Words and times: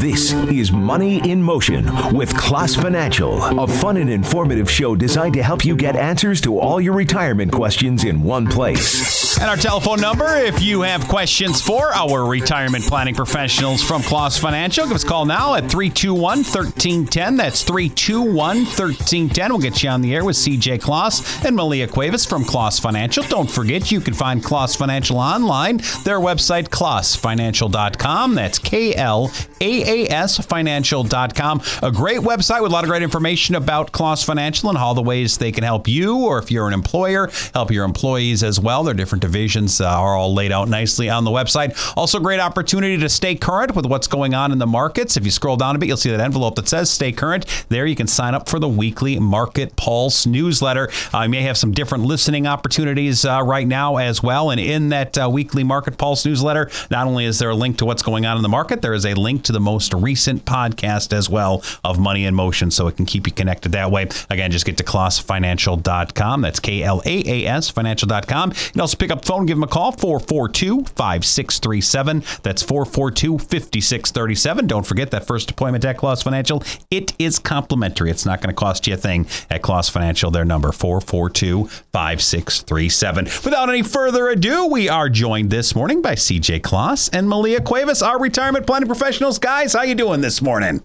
This 0.00 0.32
is 0.32 0.72
Money 0.72 1.20
in 1.30 1.42
Motion 1.42 1.84
with 2.14 2.34
Klaas 2.34 2.74
Financial, 2.74 3.36
a 3.60 3.66
fun 3.66 3.98
and 3.98 4.08
informative 4.08 4.70
show 4.70 4.96
designed 4.96 5.34
to 5.34 5.42
help 5.42 5.62
you 5.62 5.76
get 5.76 5.94
answers 5.94 6.40
to 6.40 6.58
all 6.58 6.80
your 6.80 6.94
retirement 6.94 7.52
questions 7.52 8.04
in 8.04 8.22
one 8.22 8.46
place. 8.46 9.19
And 9.40 9.48
our 9.48 9.56
telephone 9.56 10.02
number, 10.02 10.36
if 10.36 10.60
you 10.60 10.82
have 10.82 11.08
questions 11.08 11.62
for 11.62 11.94
our 11.94 12.26
retirement 12.26 12.84
planning 12.84 13.14
professionals 13.14 13.82
from 13.82 14.02
Klaas 14.02 14.38
Financial, 14.38 14.84
give 14.84 14.94
us 14.94 15.02
a 15.02 15.06
call 15.06 15.24
now 15.24 15.54
at 15.54 15.62
321 15.62 16.20
1310. 16.20 17.36
That's 17.36 17.62
321 17.62 18.36
1310. 18.36 19.50
We'll 19.50 19.58
get 19.58 19.82
you 19.82 19.88
on 19.88 20.02
the 20.02 20.14
air 20.14 20.26
with 20.26 20.36
CJ 20.36 20.82
Klaas 20.82 21.42
and 21.42 21.56
Malia 21.56 21.88
Cuevas 21.88 22.26
from 22.26 22.44
Klaas 22.44 22.78
Financial. 22.78 23.22
Don't 23.24 23.50
forget, 23.50 23.90
you 23.90 24.02
can 24.02 24.12
find 24.12 24.44
Klaas 24.44 24.76
Financial 24.76 25.16
online. 25.16 25.78
Their 26.04 26.20
website, 26.20 26.68
klaasfinancial.com. 26.68 28.34
That's 28.34 28.58
K 28.58 28.94
L 28.94 29.32
A 29.62 30.04
A 30.04 30.10
S 30.10 30.36
financial.com. 30.44 31.62
A 31.82 31.90
great 31.90 32.20
website 32.20 32.60
with 32.60 32.72
a 32.72 32.74
lot 32.74 32.84
of 32.84 32.90
great 32.90 33.02
information 33.02 33.54
about 33.54 33.90
Klaas 33.92 34.22
Financial 34.22 34.68
and 34.68 34.76
all 34.76 34.92
the 34.92 35.00
ways 35.00 35.38
they 35.38 35.50
can 35.50 35.64
help 35.64 35.88
you, 35.88 36.18
or 36.18 36.38
if 36.38 36.50
you're 36.50 36.68
an 36.68 36.74
employer, 36.74 37.30
help 37.54 37.70
your 37.70 37.86
employees 37.86 38.42
as 38.42 38.60
well. 38.60 38.84
Their 38.84 38.92
different 38.92 39.29
divisions 39.30 39.80
uh, 39.80 39.88
are 39.88 40.16
all 40.16 40.34
laid 40.34 40.50
out 40.50 40.68
nicely 40.68 41.08
on 41.08 41.24
the 41.24 41.30
website. 41.30 41.78
Also, 41.96 42.18
great 42.18 42.40
opportunity 42.40 42.98
to 42.98 43.08
stay 43.08 43.36
current 43.36 43.76
with 43.76 43.86
what's 43.86 44.08
going 44.08 44.34
on 44.34 44.50
in 44.50 44.58
the 44.58 44.66
markets. 44.66 45.16
If 45.16 45.24
you 45.24 45.30
scroll 45.30 45.56
down 45.56 45.76
a 45.76 45.78
bit, 45.78 45.86
you'll 45.86 45.96
see 45.96 46.10
that 46.10 46.20
envelope 46.20 46.56
that 46.56 46.68
says 46.68 46.90
Stay 46.90 47.12
Current. 47.12 47.64
There 47.68 47.86
you 47.86 47.94
can 47.94 48.08
sign 48.08 48.34
up 48.34 48.48
for 48.48 48.58
the 48.58 48.68
weekly 48.68 49.18
Market 49.20 49.76
Pulse 49.76 50.26
newsletter. 50.26 50.90
Uh, 51.14 51.22
you 51.22 51.28
may 51.28 51.42
have 51.42 51.56
some 51.56 51.72
different 51.72 52.04
listening 52.04 52.46
opportunities 52.46 53.24
uh, 53.24 53.42
right 53.44 53.66
now 53.66 53.96
as 53.96 54.22
well. 54.22 54.50
And 54.50 54.60
in 54.60 54.88
that 54.88 55.16
uh, 55.16 55.30
weekly 55.30 55.62
Market 55.62 55.96
Pulse 55.96 56.26
newsletter, 56.26 56.70
not 56.90 57.06
only 57.06 57.24
is 57.24 57.38
there 57.38 57.50
a 57.50 57.54
link 57.54 57.78
to 57.78 57.84
what's 57.84 58.02
going 58.02 58.26
on 58.26 58.36
in 58.36 58.42
the 58.42 58.48
market, 58.48 58.82
there 58.82 58.94
is 58.94 59.06
a 59.06 59.14
link 59.14 59.44
to 59.44 59.52
the 59.52 59.60
most 59.60 59.94
recent 59.94 60.44
podcast 60.44 61.12
as 61.12 61.30
well 61.30 61.62
of 61.84 61.98
Money 61.98 62.24
in 62.24 62.34
Motion, 62.34 62.70
so 62.70 62.88
it 62.88 62.96
can 62.96 63.06
keep 63.06 63.26
you 63.26 63.32
connected 63.32 63.72
that 63.72 63.90
way. 63.92 64.08
Again, 64.28 64.50
just 64.50 64.66
get 64.66 64.76
to 64.78 64.84
klaasfinancial.com. 64.84 66.40
That's 66.40 66.58
K 66.58 66.82
L 66.82 67.00
A 67.04 67.44
A 67.44 67.46
S 67.46 67.70
financial.com. 67.70 68.50
You 68.50 68.72
can 68.72 68.80
also 68.80 68.96
pick 68.96 69.10
up 69.10 69.19
the 69.22 69.26
phone, 69.26 69.46
give 69.46 69.56
them 69.56 69.64
a 69.64 69.66
call, 69.66 69.92
442 69.92 70.84
5637. 70.84 72.22
That's 72.42 72.62
442 72.62 73.38
5637. 73.38 74.66
Don't 74.66 74.86
forget 74.86 75.10
that 75.10 75.26
first 75.26 75.50
appointment 75.50 75.84
at 75.84 75.98
Klaas 75.98 76.22
Financial. 76.22 76.62
It 76.90 77.12
is 77.18 77.38
complimentary. 77.38 78.10
It's 78.10 78.26
not 78.26 78.40
going 78.40 78.54
to 78.54 78.58
cost 78.58 78.86
you 78.86 78.94
a 78.94 78.96
thing 78.96 79.26
at 79.50 79.62
Klaas 79.62 79.88
Financial. 79.88 80.30
Their 80.30 80.44
number, 80.44 80.72
442 80.72 81.66
5637. 81.92 83.24
Without 83.44 83.68
any 83.68 83.82
further 83.82 84.28
ado, 84.28 84.66
we 84.66 84.88
are 84.88 85.08
joined 85.08 85.50
this 85.50 85.74
morning 85.74 86.02
by 86.02 86.14
CJ 86.14 86.62
Klaas 86.62 87.08
and 87.12 87.28
Malia 87.28 87.60
Cuevas, 87.60 88.02
our 88.02 88.18
retirement 88.20 88.66
planning 88.66 88.88
professionals. 88.88 89.38
Guys, 89.38 89.72
how 89.72 89.82
you 89.82 89.94
doing 89.94 90.20
this 90.20 90.42
morning? 90.42 90.82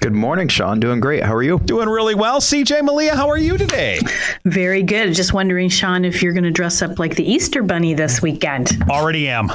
Good 0.00 0.12
morning, 0.12 0.48
Sean. 0.48 0.80
Doing 0.80 1.00
great. 1.00 1.22
How 1.22 1.34
are 1.34 1.42
you? 1.42 1.58
Doing 1.60 1.88
really 1.88 2.14
well. 2.14 2.40
CJ 2.40 2.82
Malia, 2.84 3.14
how 3.16 3.28
are 3.28 3.38
you 3.38 3.58
today? 3.58 3.98
Very 4.44 4.82
good. 4.82 5.14
Just 5.14 5.32
wondering, 5.32 5.68
Sean, 5.68 6.04
if 6.04 6.22
you're 6.22 6.32
going 6.32 6.44
to 6.44 6.50
dress 6.50 6.82
up 6.82 6.98
like 6.98 7.16
the 7.16 7.30
Easter 7.30 7.62
Bunny 7.62 7.94
this 7.94 8.22
weekend. 8.22 8.82
Already 8.88 9.28
am. 9.28 9.50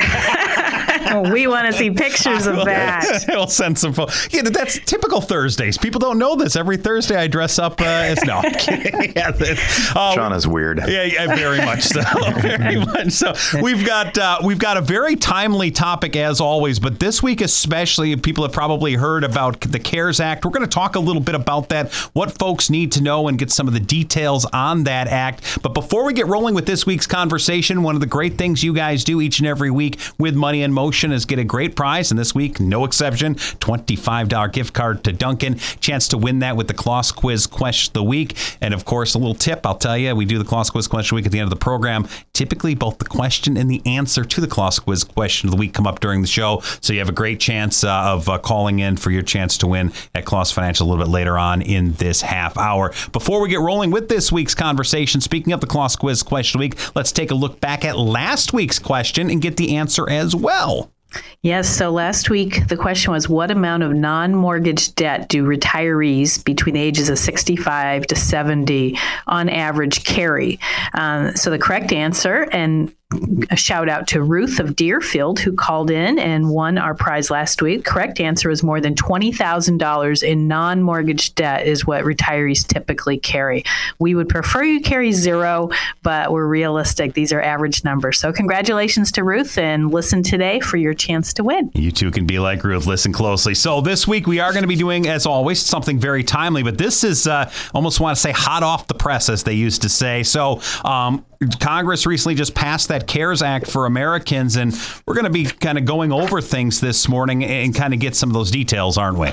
we 1.32 1.46
want 1.46 1.66
to 1.66 1.72
see 1.72 1.90
pictures 1.90 2.46
of 2.46 2.56
that. 2.64 3.24
we'll 3.28 3.46
send 3.46 3.78
some. 3.78 3.92
photos. 3.92 4.28
yeah, 4.32 4.42
that's 4.42 4.78
typical 4.80 5.20
Thursdays. 5.20 5.78
People 5.78 5.98
don't 5.98 6.18
know 6.18 6.34
this. 6.36 6.56
Every 6.56 6.76
Thursday, 6.76 7.16
I 7.16 7.26
dress 7.26 7.58
up 7.58 7.80
uh, 7.80 7.84
as 7.84 8.22
no. 8.24 8.38
I'm 8.38 8.52
kidding. 8.58 9.12
yeah, 9.14 9.32
uh, 9.94 10.12
Sean 10.14 10.32
is 10.32 10.46
weird. 10.48 10.80
Yeah, 10.86 11.04
yeah, 11.04 11.34
very 11.34 11.58
much 11.58 11.82
so. 11.82 12.00
very 12.40 12.76
much 12.78 13.10
so. 13.12 13.34
We've 13.60 13.84
got 13.84 14.16
uh, 14.18 14.38
we've 14.44 14.58
got 14.58 14.76
a 14.76 14.80
very 14.80 15.16
timely 15.16 15.70
topic 15.70 16.16
as 16.16 16.40
always, 16.40 16.78
but 16.78 16.98
this 16.98 17.22
week 17.22 17.40
especially, 17.40 18.14
people 18.16 18.44
have 18.44 18.52
probably 18.52 18.94
heard 18.94 19.24
about 19.24 19.60
the 19.60 19.78
CARES 19.78 20.20
Act. 20.20 20.44
We're 20.44 20.50
going 20.50 20.62
to 20.62 20.66
talk 20.66 20.96
a 20.96 21.00
little 21.00 21.22
bit 21.22 21.34
about 21.34 21.68
that, 21.68 21.92
what 22.14 22.36
folks 22.38 22.70
need 22.70 22.92
to 22.92 23.02
know, 23.02 23.28
and 23.28 23.38
get 23.38 23.50
some 23.50 23.68
of 23.68 23.74
the 23.74 23.80
details 23.80 24.44
on 24.46 24.84
that 24.84 25.08
act. 25.08 25.62
But 25.62 25.74
before 25.74 26.04
we 26.04 26.12
get 26.12 26.26
rolling 26.26 26.54
with 26.54 26.66
this 26.66 26.86
week's 26.86 27.06
conversation, 27.06 27.82
one 27.82 27.94
of 27.94 28.00
the 28.00 28.06
great 28.06 28.38
things 28.38 28.62
you 28.64 28.72
guys 28.72 29.04
do 29.04 29.20
each 29.20 29.38
and 29.38 29.46
every 29.48 29.70
week 29.70 29.98
with 30.18 30.34
Money 30.34 30.62
in 30.62 30.72
Motion 30.72 30.93
is 31.02 31.24
get 31.24 31.38
a 31.38 31.44
great 31.44 31.76
prize, 31.76 32.10
and 32.10 32.18
this 32.18 32.34
week, 32.34 32.60
no 32.60 32.84
exception, 32.84 33.34
$25 33.34 34.52
gift 34.52 34.74
card 34.74 35.04
to 35.04 35.12
Dunkin'. 35.12 35.58
Chance 35.80 36.08
to 36.08 36.18
win 36.18 36.40
that 36.40 36.56
with 36.56 36.68
the 36.68 36.74
Klaas 36.74 37.12
Quiz 37.12 37.46
Question 37.46 37.90
of 37.90 37.94
the 37.94 38.02
Week. 38.02 38.36
And 38.60 38.72
of 38.72 38.84
course, 38.84 39.14
a 39.14 39.18
little 39.18 39.34
tip 39.34 39.66
I'll 39.66 39.76
tell 39.76 39.96
you, 39.96 40.14
we 40.14 40.24
do 40.24 40.38
the 40.38 40.44
Klaas 40.44 40.70
Quiz 40.70 40.86
Question 40.86 41.06
of 41.06 41.10
the 41.10 41.14
Week 41.16 41.26
at 41.26 41.32
the 41.32 41.40
end 41.40 41.46
of 41.46 41.50
the 41.50 41.62
program. 41.62 42.06
Typically, 42.32 42.74
both 42.74 42.98
the 42.98 43.04
question 43.04 43.56
and 43.56 43.70
the 43.70 43.82
answer 43.86 44.24
to 44.24 44.40
the 44.40 44.46
Klaas 44.46 44.78
Quiz 44.78 45.04
Question 45.04 45.48
of 45.48 45.52
the 45.52 45.58
Week 45.58 45.74
come 45.74 45.86
up 45.86 46.00
during 46.00 46.20
the 46.20 46.26
show. 46.26 46.60
So 46.80 46.92
you 46.92 46.98
have 47.00 47.08
a 47.08 47.12
great 47.12 47.40
chance 47.40 47.84
uh, 47.84 47.90
of 47.90 48.28
uh, 48.28 48.38
calling 48.38 48.78
in 48.78 48.96
for 48.96 49.10
your 49.10 49.22
chance 49.22 49.58
to 49.58 49.66
win 49.66 49.92
at 50.14 50.24
Klaas 50.24 50.52
Financial 50.52 50.86
a 50.86 50.88
little 50.88 51.04
bit 51.04 51.10
later 51.10 51.38
on 51.38 51.62
in 51.62 51.92
this 51.94 52.20
half 52.22 52.56
hour. 52.56 52.92
Before 53.12 53.40
we 53.40 53.48
get 53.48 53.60
rolling 53.60 53.90
with 53.90 54.08
this 54.08 54.30
week's 54.30 54.54
conversation, 54.54 55.20
speaking 55.20 55.52
of 55.52 55.60
the 55.60 55.66
Klaas 55.66 55.96
Quiz 55.96 56.22
Question 56.22 56.58
of 56.58 56.60
the 56.60 56.66
Week, 56.68 56.96
let's 56.96 57.12
take 57.12 57.30
a 57.30 57.34
look 57.34 57.60
back 57.60 57.84
at 57.84 57.98
last 57.98 58.52
week's 58.52 58.78
question 58.78 59.30
and 59.30 59.40
get 59.40 59.56
the 59.56 59.76
answer 59.76 60.08
as 60.08 60.34
well. 60.34 60.83
Yes. 61.42 61.68
So 61.68 61.90
last 61.90 62.30
week, 62.30 62.68
the 62.68 62.76
question 62.76 63.12
was 63.12 63.28
what 63.28 63.50
amount 63.50 63.82
of 63.82 63.92
non 63.92 64.34
mortgage 64.34 64.94
debt 64.94 65.28
do 65.28 65.44
retirees 65.44 66.42
between 66.44 66.74
the 66.74 66.80
ages 66.80 67.08
of 67.08 67.18
65 67.18 68.06
to 68.06 68.16
70 68.16 68.98
on 69.26 69.48
average 69.48 70.04
carry? 70.04 70.58
Um, 70.94 71.36
so 71.36 71.50
the 71.50 71.58
correct 71.58 71.92
answer, 71.92 72.48
and 72.50 72.94
a 73.50 73.56
shout 73.56 73.88
out 73.88 74.08
to 74.08 74.22
Ruth 74.22 74.60
of 74.60 74.76
Deerfield 74.76 75.38
who 75.38 75.52
called 75.52 75.90
in 75.90 76.18
and 76.18 76.50
won 76.50 76.78
our 76.78 76.94
prize 76.94 77.30
last 77.30 77.62
week. 77.62 77.84
Correct 77.84 78.20
answer 78.20 78.50
is 78.50 78.62
more 78.62 78.80
than 78.80 78.94
$20,000 78.94 80.22
in 80.22 80.48
non 80.48 80.82
mortgage 80.82 81.34
debt, 81.34 81.66
is 81.66 81.86
what 81.86 82.04
retirees 82.04 82.66
typically 82.66 83.18
carry. 83.18 83.64
We 83.98 84.14
would 84.14 84.28
prefer 84.28 84.64
you 84.64 84.80
carry 84.80 85.12
zero, 85.12 85.70
but 86.02 86.32
we're 86.32 86.46
realistic. 86.46 87.14
These 87.14 87.32
are 87.32 87.40
average 87.40 87.84
numbers. 87.84 88.18
So, 88.18 88.32
congratulations 88.32 89.12
to 89.12 89.24
Ruth 89.24 89.58
and 89.58 89.92
listen 89.92 90.22
today 90.22 90.60
for 90.60 90.76
your 90.76 90.94
chance 90.94 91.32
to 91.34 91.44
win. 91.44 91.70
You 91.74 91.90
too 91.90 92.10
can 92.10 92.26
be 92.26 92.38
like 92.38 92.64
Ruth. 92.64 92.86
Listen 92.86 93.12
closely. 93.12 93.54
So, 93.54 93.80
this 93.80 94.06
week 94.06 94.26
we 94.26 94.40
are 94.40 94.52
going 94.52 94.62
to 94.62 94.68
be 94.68 94.76
doing, 94.76 95.08
as 95.08 95.26
always, 95.26 95.60
something 95.60 95.98
very 95.98 96.24
timely, 96.24 96.62
but 96.62 96.78
this 96.78 97.04
is 97.04 97.26
uh, 97.26 97.50
almost 97.74 98.00
want 98.00 98.16
to 98.16 98.20
say 98.20 98.32
hot 98.32 98.62
off 98.62 98.86
the 98.86 98.94
press, 98.94 99.28
as 99.28 99.42
they 99.42 99.54
used 99.54 99.82
to 99.82 99.88
say. 99.88 100.22
So, 100.22 100.60
um, 100.84 101.24
Congress 101.60 102.06
recently 102.06 102.34
just 102.34 102.54
passed 102.54 102.88
that 102.88 103.06
CARES 103.06 103.42
Act 103.42 103.70
for 103.70 103.86
Americans, 103.86 104.56
and 104.56 104.74
we're 105.06 105.14
going 105.14 105.24
to 105.24 105.30
be 105.30 105.44
kind 105.44 105.78
of 105.78 105.84
going 105.84 106.12
over 106.12 106.40
things 106.40 106.80
this 106.80 107.08
morning 107.08 107.44
and 107.44 107.74
kind 107.74 107.94
of 107.94 108.00
get 108.00 108.14
some 108.14 108.28
of 108.30 108.34
those 108.34 108.50
details, 108.50 108.98
aren't 108.98 109.18
we? 109.18 109.28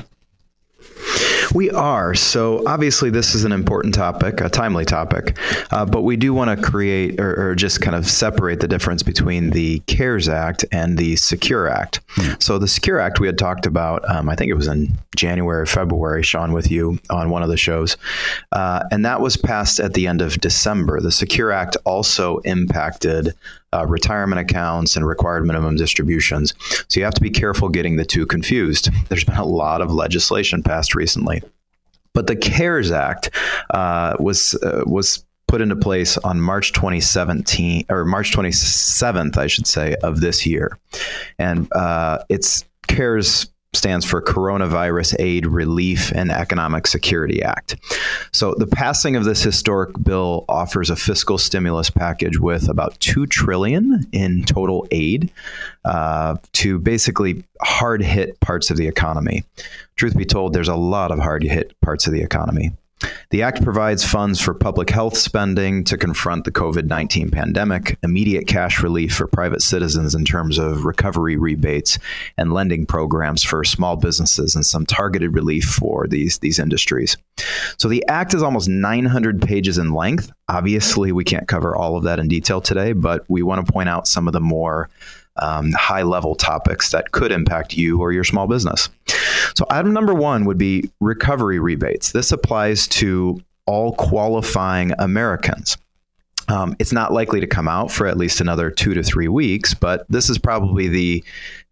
We 1.54 1.70
are. 1.72 2.16
So, 2.16 2.64
obviously, 2.66 3.10
this 3.10 3.36
is 3.36 3.44
an 3.44 3.52
important 3.52 3.94
topic, 3.94 4.40
a 4.40 4.50
timely 4.50 4.86
topic, 4.86 5.38
uh, 5.72 5.86
but 5.86 6.02
we 6.02 6.16
do 6.16 6.34
want 6.34 6.58
to 6.58 6.70
create 6.70 7.20
or, 7.20 7.50
or, 7.50 7.56
just 7.56 7.82
kind 7.82 7.96
of 7.96 8.08
separate 8.08 8.62
the 8.62 8.68
difference 8.68 9.04
between 9.04 9.50
the 9.50 9.80
CARES 9.80 10.30
Act 10.30 10.64
and 10.72 10.98
the 10.98 11.18
Secure 11.18 11.68
Act. 11.68 12.00
Hmm. 12.12 12.34
So, 12.40 12.58
the 12.58 12.68
Secure 12.68 13.00
Act 13.00 13.20
we 13.20 13.28
had 13.28 13.38
talked 13.38 13.66
about, 13.66 14.10
um, 14.10 14.30
I 14.30 14.36
think 14.36 14.50
it 14.50 14.56
was 14.56 14.68
in 14.68 14.98
January, 15.16 15.66
February, 15.66 16.24
Sean, 16.24 16.54
with 16.54 16.72
you 16.72 17.00
on 17.10 17.30
one 17.30 17.44
of 17.44 17.50
the 17.50 17.58
shows, 17.58 17.98
uh, 18.54 18.84
and 18.92 19.06
that 19.06 19.20
was 19.20 19.36
passed 19.36 19.80
at 19.80 19.94
the 19.94 20.08
end 20.08 20.22
of 20.22 20.40
December. 20.40 21.02
The 21.02 21.12
Secure 21.12 21.52
Act 21.52 21.76
also 21.86 22.38
impacted 22.40 23.34
uh, 23.74 23.86
retirement 23.88 24.40
accounts 24.40 24.96
and 24.96 25.08
required 25.08 25.46
minimum 25.46 25.76
distributions. 25.76 26.54
So 26.90 27.00
you 27.00 27.06
have 27.06 27.14
to 27.14 27.22
be 27.22 27.30
careful 27.30 27.70
getting 27.70 27.96
the 27.96 28.06
two 28.06 28.26
confused. 28.26 28.90
There's 29.10 29.24
been 29.24 29.36
a 29.36 29.46
lot 29.46 29.82
of 29.82 29.94
legislation 29.94 30.64
passed 30.64 30.96
recently. 30.96 31.41
But 32.14 32.28
the 32.28 32.36
CARES 32.36 32.92
Act 32.92 33.30
uh, 33.70 34.16
was 34.20 34.54
uh, 34.64 34.84
was 34.86 35.26
put 35.48 35.62
into 35.62 35.76
place 35.76 36.18
on 36.20 36.40
March 36.40 36.72
2017 36.72 37.86
or 37.90 38.06
March 38.06 38.32
27th, 38.32 39.38
I 39.38 39.48
should 39.48 39.68
say, 39.68 39.96
of 39.96 40.22
this 40.22 40.46
year, 40.46 40.78
and 41.38 41.72
uh, 41.74 42.24
it's 42.30 42.64
CARES 42.88 43.51
stands 43.74 44.06
for 44.06 44.22
Coronavirus 44.22 45.16
Aid, 45.20 45.46
Relief, 45.46 46.12
and 46.12 46.30
Economic 46.30 46.88
Security 46.88 47.42
Act. 47.42 47.78
So 48.34 48.54
the 48.58 48.68
passing 48.68 49.16
of 49.16 49.24
this 49.24 49.42
historic 49.42 49.92
bill 50.04 50.44
offers 50.50 50.90
a 50.90 50.96
fiscal 50.98 51.38
stimulus 51.38 51.90
package 51.90 52.38
with 52.38 52.68
about 52.68 53.00
two 53.00 53.26
trillion 53.26 54.06
in 54.12 54.44
total 54.44 54.86
aid 54.92 55.32
uh, 55.86 56.36
to 56.54 56.80
basically 56.80 57.46
hard 57.62 58.02
hit 58.02 58.40
parts 58.42 58.72
of 58.72 58.78
the 58.78 58.88
economy. 58.88 59.46
Truth 59.96 60.18
be 60.18 60.26
told, 60.26 60.52
there's 60.52 60.68
a 60.68 60.76
lot 60.76 61.12
of 61.12 61.20
hard 61.20 61.44
hit 61.44 61.80
parts 61.80 62.08
of 62.08 62.14
the 62.14 62.22
economy. 62.22 62.72
The 63.30 63.44
Act 63.44 63.64
provides 63.64 64.04
funds 64.04 64.40
for 64.40 64.54
public 64.54 64.90
health 64.90 65.18
spending 65.18 65.84
to 65.86 65.98
confront 65.98 66.46
the 66.46 66.52
COVID 66.52 66.86
19 66.86 67.32
pandemic, 67.32 67.98
immediate 68.04 68.48
cash 68.48 68.84
relief 68.84 69.16
for 69.16 69.28
private 69.28 69.62
citizens 69.62 70.14
in 70.16 70.26
terms 70.26 70.58
of 70.58 70.86
recovery 70.86 71.38
rebates 71.38 71.98
and 72.38 72.54
lending 72.54 72.86
programs 72.86 73.44
for 73.44 73.64
small 73.64 73.96
businesses, 73.96 74.56
and 74.56 74.66
some 74.66 74.86
targeted 74.86 75.34
relief 75.34 75.66
for 75.66 76.08
these, 76.08 76.40
these 76.40 76.60
industries. 76.60 77.18
So 77.78 77.88
the 77.88 78.06
Act 78.08 78.34
is 78.34 78.44
almost 78.44 78.70
900 78.70 79.42
pages 79.42 79.78
in 79.78 79.94
length. 79.94 80.32
Obviously, 80.48 81.12
we 81.12 81.24
can't 81.24 81.48
cover 81.48 81.76
all 81.76 81.96
of 81.96 82.04
that 82.04 82.20
in 82.20 82.28
detail 82.28 82.62
today, 82.62 82.94
but 82.94 83.24
we 83.30 83.42
want 83.42 83.66
to 83.66 83.72
point 83.72 83.90
out 83.90 84.08
some 84.08 84.28
of 84.28 84.34
the 84.34 84.42
more 84.42 84.90
um, 85.38 85.72
high 85.74 86.04
level 86.04 86.36
topics 86.36 86.92
that 86.92 87.12
could 87.12 87.32
impact 87.32 87.74
you 87.74 88.00
or 88.00 88.12
your 88.12 88.24
small 88.24 88.48
business. 88.48 88.90
So, 89.56 89.66
item 89.70 89.94
number 89.94 90.14
one 90.14 90.46
would 90.46 90.58
be 90.58 90.90
recovery 91.00 91.60
rebates. 91.60 92.12
This 92.12 92.32
applies 92.32 92.88
to 92.90 93.42
all 93.66 93.94
qualifying 93.94 94.94
Americans. 95.00 95.78
Um, 96.48 96.76
it's 96.80 96.92
not 96.92 97.14
likely 97.14 97.40
to 97.40 97.48
come 97.48 97.68
out 97.68 97.92
for 97.92 98.08
at 98.08 98.18
least 98.18 98.42
another 98.42 98.70
two 98.70 98.94
to 98.94 99.04
three 99.04 99.28
weeks, 99.28 99.74
but 99.74 100.06
this 100.10 100.30
is 100.30 100.38
probably 100.38 100.88
the 100.88 101.24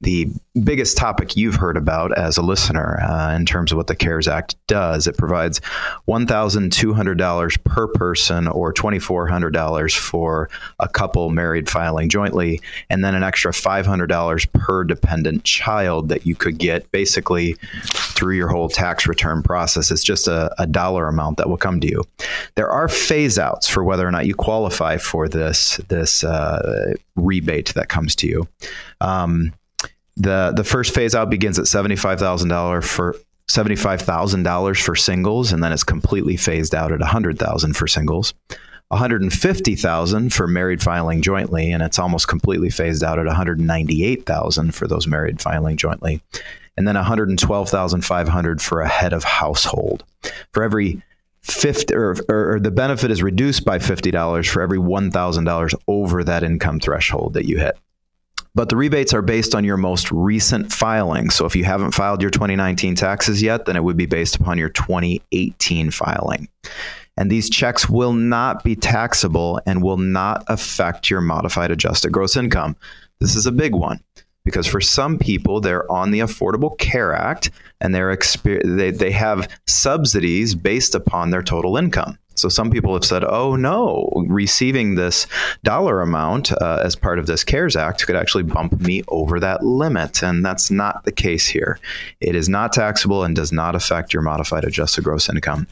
the 0.01 0.29
biggest 0.63 0.97
topic 0.97 1.35
you've 1.35 1.55
heard 1.55 1.75
about 1.75 2.17
as 2.17 2.37
a 2.37 2.41
listener 2.41 2.99
uh, 3.01 3.33
in 3.35 3.45
terms 3.45 3.71
of 3.71 3.77
what 3.77 3.87
the 3.87 3.95
CARES 3.95 4.27
Act 4.27 4.55
does. 4.67 5.07
It 5.07 5.17
provides 5.17 5.59
$1,200 6.07 7.63
per 7.65 7.87
person 7.87 8.47
or 8.47 8.73
$2,400 8.73 9.97
for 9.97 10.49
a 10.79 10.87
couple 10.87 11.29
married 11.29 11.69
filing 11.69 12.07
jointly, 12.09 12.61
and 12.89 13.03
then 13.03 13.13
an 13.13 13.23
extra 13.23 13.51
$500 13.51 14.51
per 14.53 14.83
dependent 14.85 15.43
child 15.43 16.09
that 16.09 16.25
you 16.25 16.35
could 16.35 16.57
get 16.57 16.89
basically 16.91 17.57
through 17.83 18.35
your 18.35 18.47
whole 18.47 18.69
tax 18.69 19.05
return 19.05 19.43
process. 19.43 19.91
It's 19.91 20.03
just 20.03 20.27
a, 20.27 20.53
a 20.61 20.67
dollar 20.67 21.07
amount 21.07 21.37
that 21.37 21.49
will 21.49 21.57
come 21.57 21.81
to 21.81 21.87
you. 21.87 22.03
There 22.55 22.69
are 22.69 22.87
phase 22.87 23.37
outs 23.37 23.67
for 23.67 23.83
whether 23.83 24.07
or 24.07 24.11
not 24.11 24.25
you 24.25 24.35
qualify 24.35 24.97
for 24.97 25.27
this, 25.27 25.77
this 25.89 26.23
uh, 26.23 26.93
rebate 27.15 27.73
that 27.75 27.89
comes 27.89 28.15
to 28.17 28.27
you. 28.27 28.47
Um, 29.01 29.53
the 30.19 30.53
the 30.55 30.63
first 30.63 30.93
phase 30.93 31.15
out 31.15 31.29
begins 31.29 31.57
at 31.57 31.67
seventy 31.67 31.95
five 31.95 32.19
thousand 32.19 32.49
dollars 32.49 32.85
for 32.85 33.15
seventy 33.47 33.75
five 33.75 34.01
thousand 34.01 34.43
dollars 34.43 34.79
for 34.79 34.95
singles, 34.95 35.51
and 35.51 35.63
then 35.63 35.71
it's 35.71 35.83
completely 35.83 36.37
phased 36.37 36.75
out 36.75 36.91
at 36.91 37.01
a 37.01 37.05
hundred 37.05 37.39
thousand 37.39 37.75
for 37.75 37.87
singles. 37.87 38.33
150,000 38.89 40.33
for 40.33 40.47
married 40.47 40.81
filing 40.81 41.21
jointly, 41.21 41.71
and 41.71 41.83
it's 41.83 41.99
almost 41.99 42.27
completely 42.27 42.71
phased 42.71 43.03
out 43.03 43.19
at 43.19 43.27
198,000 43.27 44.73
for 44.73 44.87
those 44.87 45.05
married 45.05 45.39
filing 45.39 45.77
jointly, 45.77 46.23
and 46.75 46.87
then 46.87 46.95
112,500 46.95 48.61
for 48.63 48.81
a 48.81 48.87
head 48.87 49.13
of 49.13 49.23
household. 49.23 50.03
For 50.53 50.63
every 50.63 51.03
50 51.43 51.93
or, 51.93 52.15
or, 52.29 52.53
or 52.53 52.59
the 52.59 52.71
benefit 52.71 53.11
is 53.11 53.21
reduced 53.21 53.63
by 53.63 53.77
$50 53.77 54.49
for 54.49 54.63
every 54.63 54.79
$1,000 54.79 55.75
over 55.87 56.23
that 56.23 56.43
income 56.43 56.79
threshold 56.79 57.33
that 57.33 57.45
you 57.45 57.59
hit. 57.59 57.77
But 58.59 58.67
the 58.67 58.75
rebates 58.75 59.13
are 59.13 59.21
based 59.21 59.55
on 59.55 59.63
your 59.63 59.77
most 59.77 60.11
recent 60.11 60.73
filing. 60.73 61.29
So 61.29 61.45
if 61.45 61.55
you 61.55 61.63
haven't 61.63 61.91
filed 61.91 62.21
your 62.21 62.29
2019 62.29 62.93
taxes 62.93 63.41
yet, 63.41 63.65
then 63.65 63.77
it 63.77 63.85
would 63.85 63.95
be 63.95 64.05
based 64.05 64.35
upon 64.35 64.57
your 64.57 64.67
2018 64.67 65.91
filing. 65.91 66.49
And 67.15 67.31
these 67.31 67.49
checks 67.49 67.87
will 67.87 68.11
not 68.11 68.65
be 68.65 68.75
taxable 68.75 69.61
and 69.65 69.81
will 69.81 69.95
not 69.95 70.43
affect 70.47 71.09
your 71.09 71.21
modified 71.21 71.71
adjusted 71.71 72.11
gross 72.11 72.35
income. 72.35 72.75
This 73.21 73.33
is 73.33 73.45
a 73.45 73.53
big 73.53 73.73
one 73.73 74.03
because 74.43 74.67
for 74.67 74.81
some 74.81 75.17
people 75.17 75.61
they're 75.61 75.89
on 75.89 76.11
the 76.11 76.19
Affordable 76.19 76.77
Care 76.77 77.13
Act 77.13 77.51
and 77.79 77.95
they're 77.95 78.13
they, 78.43 78.91
they 78.91 79.11
have 79.11 79.47
subsidies 79.67 80.53
based 80.53 80.95
upon 80.95 81.29
their 81.29 81.43
total 81.43 81.77
income. 81.77 82.17
So 82.39 82.49
some 82.49 82.71
people 82.71 82.93
have 82.93 83.05
said, 83.05 83.23
oh 83.23 83.55
no, 83.55 84.11
receiving 84.27 84.95
this 84.95 85.27
dollar 85.63 86.01
amount 86.01 86.51
uh, 86.53 86.81
as 86.83 86.95
part 86.95 87.19
of 87.19 87.25
this 87.25 87.43
CARES 87.43 87.75
Act 87.75 88.05
could 88.05 88.15
actually 88.15 88.43
bump 88.43 88.79
me 88.79 89.03
over 89.07 89.39
that 89.39 89.63
limit. 89.63 90.23
And 90.23 90.45
that's 90.45 90.71
not 90.71 91.03
the 91.03 91.11
case 91.11 91.47
here. 91.47 91.79
It 92.21 92.35
is 92.35 92.49
not 92.49 92.73
taxable 92.73 93.23
and 93.23 93.35
does 93.35 93.51
not 93.51 93.75
affect 93.75 94.13
your 94.13 94.23
modified 94.23 94.63
adjusted 94.63 95.03
gross 95.03 95.29
income. 95.29 95.67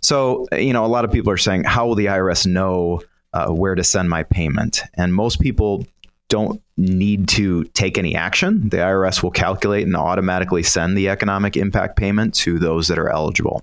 So, 0.00 0.46
you 0.52 0.72
know, 0.72 0.84
a 0.84 0.88
lot 0.88 1.04
of 1.04 1.12
people 1.12 1.30
are 1.32 1.36
saying, 1.38 1.64
how 1.64 1.86
will 1.86 1.94
the 1.94 2.06
IRS 2.06 2.46
know 2.46 3.02
uh, 3.32 3.48
where 3.48 3.74
to 3.74 3.84
send 3.84 4.08
my 4.08 4.22
payment? 4.22 4.82
And 4.94 5.14
most 5.14 5.40
people 5.40 5.86
don't 6.28 6.62
need 6.78 7.28
to 7.28 7.64
take 7.74 7.98
any 7.98 8.16
action. 8.16 8.68
The 8.70 8.78
IRS 8.78 9.22
will 9.22 9.30
calculate 9.30 9.86
and 9.86 9.94
automatically 9.94 10.62
send 10.62 10.96
the 10.96 11.10
economic 11.10 11.58
impact 11.58 11.96
payment 11.96 12.34
to 12.36 12.58
those 12.58 12.88
that 12.88 12.98
are 12.98 13.10
eligible. 13.10 13.62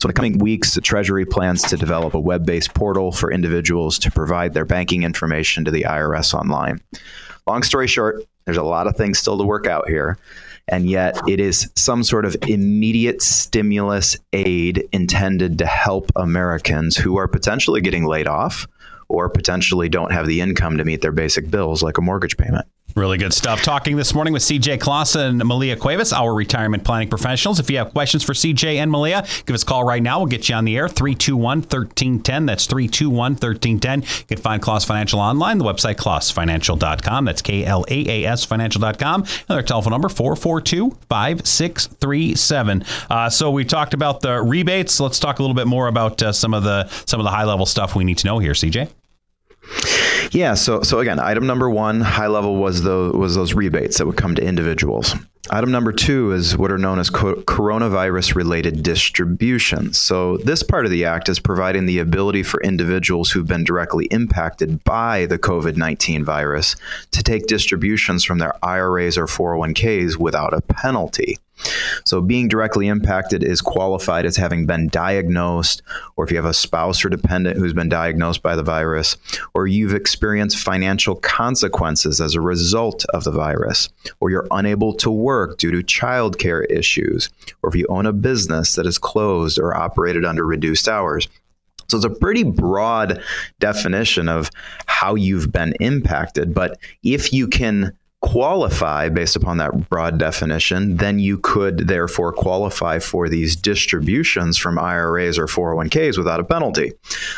So, 0.00 0.06
in 0.06 0.08
the 0.08 0.14
coming 0.14 0.38
weeks, 0.38 0.74
the 0.74 0.80
Treasury 0.80 1.24
plans 1.24 1.62
to 1.62 1.76
develop 1.76 2.14
a 2.14 2.20
web 2.20 2.46
based 2.46 2.74
portal 2.74 3.12
for 3.12 3.32
individuals 3.32 3.98
to 4.00 4.10
provide 4.10 4.54
their 4.54 4.64
banking 4.64 5.02
information 5.02 5.64
to 5.64 5.70
the 5.70 5.82
IRS 5.82 6.34
online. 6.34 6.80
Long 7.46 7.62
story 7.62 7.86
short, 7.86 8.24
there's 8.44 8.56
a 8.56 8.62
lot 8.62 8.86
of 8.86 8.96
things 8.96 9.18
still 9.18 9.38
to 9.38 9.44
work 9.44 9.66
out 9.66 9.88
here. 9.88 10.18
And 10.68 10.88
yet, 10.88 11.18
it 11.26 11.40
is 11.40 11.70
some 11.76 12.04
sort 12.04 12.26
of 12.26 12.36
immediate 12.46 13.22
stimulus 13.22 14.16
aid 14.34 14.86
intended 14.92 15.58
to 15.58 15.66
help 15.66 16.12
Americans 16.14 16.96
who 16.96 17.16
are 17.16 17.26
potentially 17.26 17.80
getting 17.80 18.04
laid 18.04 18.26
off 18.26 18.68
or 19.08 19.30
potentially 19.30 19.88
don't 19.88 20.12
have 20.12 20.26
the 20.26 20.42
income 20.42 20.76
to 20.76 20.84
meet 20.84 21.00
their 21.00 21.12
basic 21.12 21.50
bills, 21.50 21.82
like 21.82 21.96
a 21.96 22.02
mortgage 22.02 22.36
payment. 22.36 22.66
Really 22.96 23.18
good 23.18 23.32
stuff. 23.32 23.62
Talking 23.62 23.96
this 23.96 24.12
morning 24.12 24.32
with 24.32 24.42
CJ 24.42 24.80
Klaas 24.80 25.14
and 25.14 25.38
Malia 25.44 25.76
Cuevas, 25.76 26.12
our 26.12 26.34
retirement 26.34 26.82
planning 26.82 27.08
professionals. 27.08 27.60
If 27.60 27.70
you 27.70 27.78
have 27.78 27.92
questions 27.92 28.24
for 28.24 28.32
CJ 28.32 28.76
and 28.76 28.90
Malia, 28.90 29.24
give 29.46 29.54
us 29.54 29.62
a 29.62 29.66
call 29.66 29.84
right 29.84 30.02
now. 30.02 30.18
We'll 30.18 30.26
get 30.26 30.48
you 30.48 30.56
on 30.56 30.64
the 30.64 30.76
air. 30.76 30.88
321 30.88 31.58
1310. 31.60 32.46
That's 32.46 32.66
321 32.66 33.32
1310. 33.34 34.02
You 34.02 34.26
can 34.26 34.38
find 34.38 34.60
Klaas 34.60 34.84
Financial 34.84 35.20
online, 35.20 35.58
the 35.58 35.64
website 35.64 35.94
klaasfinancial.com. 35.96 37.24
That's 37.24 37.42
K 37.42 37.64
L 37.64 37.84
A 37.88 38.24
A 38.24 38.28
S 38.32 38.44
financial.com. 38.44 39.22
And 39.22 39.28
their 39.46 39.62
telephone 39.62 39.92
number 39.92 40.08
442 40.08 40.90
5637. 41.08 42.84
Uh, 43.10 43.30
so 43.30 43.50
we 43.50 43.64
talked 43.64 43.94
about 43.94 44.22
the 44.22 44.42
rebates. 44.42 44.98
Let's 44.98 45.20
talk 45.20 45.38
a 45.38 45.42
little 45.42 45.54
bit 45.54 45.68
more 45.68 45.86
about 45.86 46.20
uh, 46.22 46.32
some 46.32 46.52
of 46.52 46.64
the 46.64 46.88
some 47.06 47.20
of 47.20 47.24
the 47.24 47.30
high 47.30 47.44
level 47.44 47.66
stuff 47.66 47.94
we 47.94 48.02
need 48.02 48.18
to 48.18 48.26
know 48.26 48.38
here, 48.40 48.52
CJ. 48.52 48.88
Yeah. 50.30 50.54
So 50.54 50.82
so 50.82 51.00
again, 51.00 51.18
item 51.18 51.46
number 51.46 51.70
one, 51.70 52.00
high 52.00 52.26
level 52.26 52.56
was 52.56 52.82
the 52.82 53.12
was 53.14 53.34
those 53.34 53.54
rebates 53.54 53.98
that 53.98 54.06
would 54.06 54.16
come 54.16 54.34
to 54.34 54.42
individuals. 54.42 55.14
Item 55.50 55.70
number 55.70 55.92
two 55.92 56.32
is 56.32 56.58
what 56.58 56.70
are 56.70 56.76
known 56.76 56.98
as 56.98 57.08
co- 57.08 57.36
coronavirus 57.36 58.34
related 58.34 58.82
distributions. 58.82 59.96
So, 59.96 60.36
this 60.38 60.62
part 60.62 60.84
of 60.84 60.90
the 60.90 61.06
act 61.06 61.30
is 61.30 61.40
providing 61.40 61.86
the 61.86 62.00
ability 62.00 62.42
for 62.42 62.60
individuals 62.60 63.30
who've 63.30 63.46
been 63.46 63.64
directly 63.64 64.06
impacted 64.06 64.84
by 64.84 65.24
the 65.24 65.38
COVID 65.38 65.76
19 65.76 66.22
virus 66.22 66.76
to 67.12 67.22
take 67.22 67.46
distributions 67.46 68.24
from 68.24 68.38
their 68.38 68.62
IRAs 68.62 69.16
or 69.16 69.24
401ks 69.24 70.18
without 70.18 70.52
a 70.52 70.60
penalty. 70.60 71.38
So, 72.04 72.20
being 72.20 72.48
directly 72.48 72.88
impacted 72.88 73.42
is 73.42 73.60
qualified 73.60 74.26
as 74.26 74.36
having 74.36 74.66
been 74.66 74.88
diagnosed, 74.88 75.82
or 76.16 76.24
if 76.24 76.30
you 76.30 76.36
have 76.36 76.44
a 76.44 76.54
spouse 76.54 77.04
or 77.04 77.08
dependent 77.08 77.58
who's 77.58 77.72
been 77.72 77.88
diagnosed 77.88 78.42
by 78.42 78.56
the 78.56 78.62
virus, 78.62 79.16
or 79.54 79.66
you've 79.66 79.94
experienced 79.94 80.58
financial 80.58 81.16
consequences 81.16 82.20
as 82.20 82.34
a 82.34 82.40
result 82.40 83.04
of 83.14 83.24
the 83.24 83.30
virus, 83.30 83.88
or 84.20 84.30
you're 84.30 84.46
unable 84.50 84.92
to 84.94 85.10
work 85.10 85.58
due 85.58 85.70
to 85.70 85.82
childcare 85.82 86.64
issues, 86.70 87.28
or 87.62 87.70
if 87.70 87.76
you 87.76 87.86
own 87.88 88.06
a 88.06 88.12
business 88.12 88.74
that 88.74 88.86
is 88.86 88.98
closed 88.98 89.58
or 89.58 89.76
operated 89.76 90.24
under 90.24 90.44
reduced 90.46 90.88
hours. 90.88 91.28
So 91.88 91.96
it's 91.96 92.04
a 92.04 92.10
pretty 92.10 92.44
broad 92.44 93.22
definition 93.60 94.28
of 94.28 94.50
how 94.86 95.14
you've 95.14 95.50
been 95.50 95.74
impacted. 95.80 96.52
But 96.52 96.78
if 97.02 97.32
you 97.32 97.48
can 97.48 97.96
qualify 98.20 99.08
based 99.08 99.36
upon 99.36 99.58
that 99.58 99.88
broad 99.88 100.18
definition, 100.18 100.96
then 100.96 101.20
you 101.20 101.38
could 101.38 101.86
therefore 101.86 102.32
qualify 102.32 102.98
for 102.98 103.28
these 103.28 103.54
distributions 103.54 104.58
from 104.58 104.78
IRAs 104.78 105.38
or 105.38 105.46
401ks 105.46 106.18
without 106.18 106.40
a 106.40 106.44
penalty. 106.44 106.92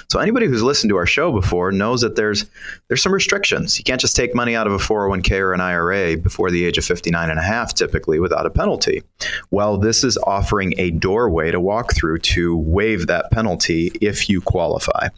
So 0.08 0.20
anybody 0.20 0.46
who's 0.46 0.62
listened 0.62 0.88
to 0.90 0.96
our 0.96 1.06
show 1.06 1.32
before 1.32 1.70
knows 1.70 2.00
that 2.00 2.16
there's 2.16 2.46
there's 2.88 3.02
some 3.02 3.12
restrictions. 3.12 3.78
You 3.78 3.84
can't 3.84 4.00
just 4.00 4.16
take 4.16 4.34
money 4.34 4.56
out 4.56 4.66
of 4.66 4.72
a 4.72 4.78
401k 4.78 5.38
or 5.38 5.52
an 5.52 5.60
IRA 5.60 6.16
before 6.16 6.50
the 6.50 6.64
age 6.64 6.78
of 6.78 6.84
59 6.84 7.28
and 7.28 7.38
a 7.38 7.42
half 7.42 7.74
typically 7.74 8.18
without 8.18 8.46
a 8.46 8.50
penalty. 8.50 9.02
Well, 9.50 9.76
this 9.76 10.02
is 10.02 10.16
offering 10.18 10.74
a 10.78 10.90
doorway 10.92 11.50
to 11.50 11.60
walk 11.60 11.94
through 11.94 12.18
to 12.18 12.56
waive 12.56 13.06
that 13.06 13.30
penalty 13.30 13.92
if 14.00 14.30
you 14.30 14.40
qualify. 14.40 15.08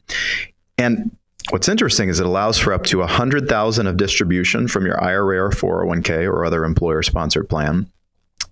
And 0.77 1.17
What's 1.51 1.69
interesting 1.69 2.09
is 2.09 2.21
it 2.21 2.27
allows 2.27 2.59
for 2.59 2.73
up 2.73 2.85
to 2.85 2.99
100,000 2.99 3.87
of 3.87 3.97
distribution 3.97 4.69
from 4.69 4.87
your 4.87 5.03
IRA 5.03 5.39
or 5.39 5.51
401k 5.51 6.25
or 6.27 6.45
other 6.45 6.65
employer 6.65 7.03
sponsored 7.03 7.49
plan. 7.49 7.91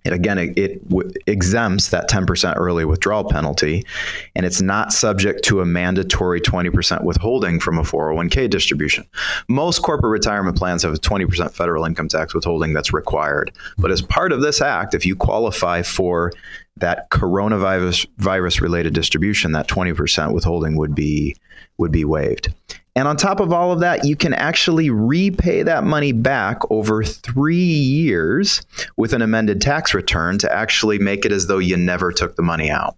And 0.03 0.15
again, 0.15 0.37
it, 0.39 0.57
it 0.57 0.89
w- 0.89 1.11
exempts 1.27 1.89
that 1.89 2.09
10% 2.09 2.55
early 2.57 2.85
withdrawal 2.85 3.23
penalty, 3.23 3.85
and 4.35 4.45
it's 4.45 4.61
not 4.61 4.91
subject 4.91 5.43
to 5.45 5.61
a 5.61 5.65
mandatory 5.65 6.41
20% 6.41 7.03
withholding 7.03 7.59
from 7.59 7.77
a 7.77 7.83
401k 7.83 8.49
distribution. 8.49 9.05
Most 9.47 9.83
corporate 9.83 10.11
retirement 10.11 10.57
plans 10.57 10.83
have 10.83 10.93
a 10.93 10.97
20% 10.97 11.51
federal 11.51 11.85
income 11.85 12.07
tax 12.07 12.33
withholding 12.33 12.73
that's 12.73 12.93
required. 12.93 13.51
But 13.77 13.91
as 13.91 14.01
part 14.01 14.31
of 14.31 14.41
this 14.41 14.59
act, 14.59 14.95
if 14.95 15.05
you 15.05 15.15
qualify 15.15 15.83
for 15.83 16.31
that 16.77 17.09
coronavirus 17.11 18.07
virus 18.17 18.59
related 18.59 18.93
distribution, 18.93 19.51
that 19.51 19.67
20% 19.67 20.33
withholding 20.33 20.77
would 20.77 20.95
be 20.95 21.35
would 21.77 21.91
be 21.91 22.05
waived. 22.05 22.53
And 22.95 23.07
on 23.07 23.15
top 23.15 23.39
of 23.39 23.53
all 23.53 23.71
of 23.71 23.79
that, 23.79 24.05
you 24.05 24.15
can 24.15 24.33
actually 24.33 24.89
repay 24.89 25.63
that 25.63 25.83
money 25.83 26.11
back 26.11 26.59
over 26.69 27.03
three 27.03 27.55
years 27.55 28.61
with 28.97 29.13
an 29.13 29.21
amended 29.21 29.61
tax 29.61 29.93
return 29.93 30.37
to 30.39 30.53
actually 30.53 30.99
make 30.99 31.25
it 31.25 31.31
as 31.31 31.47
though 31.47 31.57
you 31.57 31.77
never 31.77 32.11
took 32.11 32.35
the 32.35 32.43
money 32.43 32.69
out. 32.69 32.97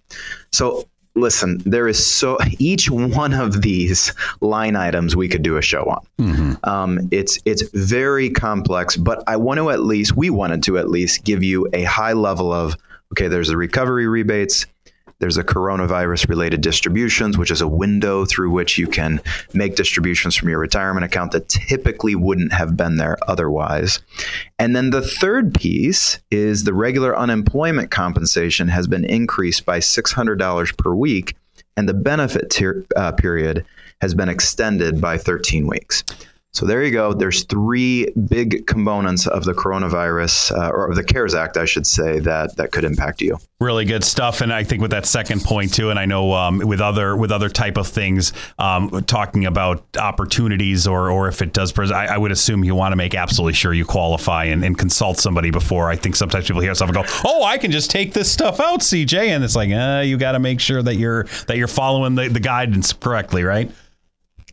So 0.51 0.87
listen, 1.15 1.61
there 1.65 1.87
is 1.87 2.05
so 2.05 2.37
each 2.59 2.89
one 2.89 3.33
of 3.33 3.61
these 3.61 4.13
line 4.41 4.75
items 4.75 5.15
we 5.15 5.27
could 5.27 5.43
do 5.43 5.57
a 5.57 5.61
show 5.61 5.83
on. 5.83 6.05
Mm-hmm. 6.19 6.69
Um, 6.69 7.07
it's 7.11 7.39
it's 7.45 7.63
very 7.73 8.29
complex, 8.29 8.97
but 8.97 9.23
I 9.27 9.37
want 9.37 9.59
to 9.59 9.69
at 9.69 9.81
least 9.81 10.15
we 10.15 10.29
wanted 10.29 10.63
to 10.63 10.77
at 10.77 10.89
least 10.89 11.23
give 11.23 11.43
you 11.43 11.67
a 11.73 11.83
high 11.83 12.13
level 12.13 12.51
of 12.51 12.75
okay. 13.11 13.27
There's 13.27 13.49
the 13.49 13.57
recovery 13.57 14.07
rebates. 14.07 14.65
There's 15.23 15.37
a 15.37 15.43
coronavirus 15.45 16.27
related 16.27 16.59
distributions, 16.59 17.37
which 17.37 17.49
is 17.49 17.61
a 17.61 17.67
window 17.67 18.25
through 18.25 18.51
which 18.51 18.77
you 18.77 18.87
can 18.87 19.21
make 19.53 19.77
distributions 19.77 20.35
from 20.35 20.49
your 20.49 20.59
retirement 20.59 21.05
account 21.05 21.31
that 21.31 21.47
typically 21.47 22.13
wouldn't 22.13 22.51
have 22.51 22.75
been 22.75 22.97
there 22.97 23.15
otherwise. 23.25 24.01
And 24.59 24.75
then 24.75 24.89
the 24.89 25.01
third 25.01 25.53
piece 25.53 26.19
is 26.29 26.65
the 26.65 26.73
regular 26.73 27.17
unemployment 27.17 27.89
compensation 27.89 28.67
has 28.67 28.85
been 28.85 29.05
increased 29.05 29.65
by 29.65 29.79
$600 29.79 30.77
per 30.77 30.93
week, 30.93 31.37
and 31.77 31.87
the 31.87 31.93
benefit 31.93 32.49
tier, 32.49 32.83
uh, 32.97 33.13
period 33.13 33.65
has 34.01 34.13
been 34.13 34.27
extended 34.27 34.99
by 34.99 35.17
13 35.17 35.67
weeks. 35.67 36.03
So 36.53 36.67
there 36.67 36.83
you 36.83 36.91
go. 36.91 37.13
There's 37.13 37.45
three 37.45 38.11
big 38.29 38.67
components 38.67 39.25
of 39.25 39.43
the 39.43 39.53
coronavirus, 39.53 40.55
uh, 40.55 40.69
or 40.69 40.93
the 40.93 41.03
CARES 41.03 41.33
Act, 41.33 41.57
I 41.57 41.65
should 41.65 41.87
say, 41.87 42.19
that 42.19 42.55
that 42.57 42.71
could 42.71 42.83
impact 42.83 43.21
you. 43.21 43.39
Really 43.59 43.85
good 43.85 44.03
stuff, 44.03 44.41
and 44.41 44.53
I 44.53 44.63
think 44.63 44.79
with 44.79 44.91
that 44.91 45.07
second 45.07 45.41
point 45.41 45.73
too, 45.73 45.89
and 45.89 45.97
I 45.97 46.05
know 46.05 46.31
um, 46.33 46.59
with 46.59 46.79
other 46.79 47.15
with 47.15 47.31
other 47.31 47.49
type 47.49 47.77
of 47.77 47.87
things, 47.87 48.33
um, 48.59 49.03
talking 49.07 49.47
about 49.47 49.83
opportunities, 49.97 50.85
or 50.85 51.09
or 51.09 51.27
if 51.27 51.41
it 51.41 51.53
does, 51.53 51.73
I, 51.79 52.05
I 52.05 52.17
would 52.19 52.31
assume 52.31 52.63
you 52.63 52.75
want 52.75 52.91
to 52.91 52.97
make 52.97 53.15
absolutely 53.15 53.53
sure 53.53 53.73
you 53.73 53.85
qualify 53.85 54.43
and, 54.45 54.63
and, 54.63 54.77
consult 54.77 55.17
somebody 55.17 55.49
before. 55.49 55.89
I 55.89 55.95
think 55.95 56.15
sometimes 56.15 56.45
people 56.45 56.61
hear 56.61 56.75
stuff 56.75 56.89
and 56.89 56.95
go, 56.95 57.05
"Oh, 57.25 57.43
I 57.43 57.57
can 57.57 57.71
just 57.71 57.89
take 57.89 58.13
this 58.13 58.31
stuff 58.31 58.59
out, 58.59 58.81
CJ," 58.81 59.29
and 59.29 59.43
it's 59.43 59.55
like, 59.55 59.71
uh, 59.71 60.03
you 60.05 60.17
got 60.17 60.33
to 60.33 60.39
make 60.39 60.59
sure 60.59 60.83
that 60.83 60.97
you're 60.97 61.23
that 61.47 61.57
you're 61.57 61.67
following 61.67 62.13
the, 62.13 62.27
the 62.27 62.39
guidance 62.39 62.93
correctly, 62.93 63.43
right? 63.43 63.71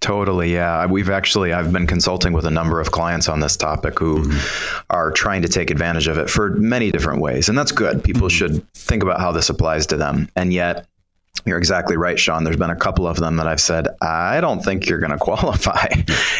Totally, 0.00 0.54
yeah. 0.54 0.86
We've 0.86 1.10
actually 1.10 1.52
I've 1.52 1.72
been 1.72 1.86
consulting 1.86 2.32
with 2.32 2.46
a 2.46 2.50
number 2.50 2.80
of 2.80 2.90
clients 2.90 3.28
on 3.28 3.40
this 3.40 3.56
topic 3.56 3.98
who 3.98 4.24
mm-hmm. 4.24 4.84
are 4.88 5.10
trying 5.10 5.42
to 5.42 5.48
take 5.48 5.70
advantage 5.70 6.08
of 6.08 6.16
it 6.16 6.30
for 6.30 6.50
many 6.50 6.90
different 6.90 7.20
ways, 7.20 7.50
and 7.50 7.58
that's 7.58 7.70
good. 7.70 8.02
People 8.02 8.22
mm-hmm. 8.22 8.28
should 8.28 8.72
think 8.72 9.02
about 9.02 9.20
how 9.20 9.30
this 9.30 9.50
applies 9.50 9.86
to 9.88 9.98
them. 9.98 10.28
And 10.36 10.54
yet, 10.54 10.86
you're 11.46 11.58
exactly 11.58 11.96
right, 11.96 12.18
Sean. 12.18 12.44
There's 12.44 12.56
been 12.56 12.70
a 12.70 12.76
couple 12.76 13.06
of 13.06 13.16
them 13.16 13.36
that 13.36 13.46
I've 13.46 13.60
said 13.60 13.88
I 14.00 14.40
don't 14.40 14.62
think 14.62 14.88
you're 14.88 14.98
going 14.98 15.10
to 15.18 15.18
qualify, 15.18 15.86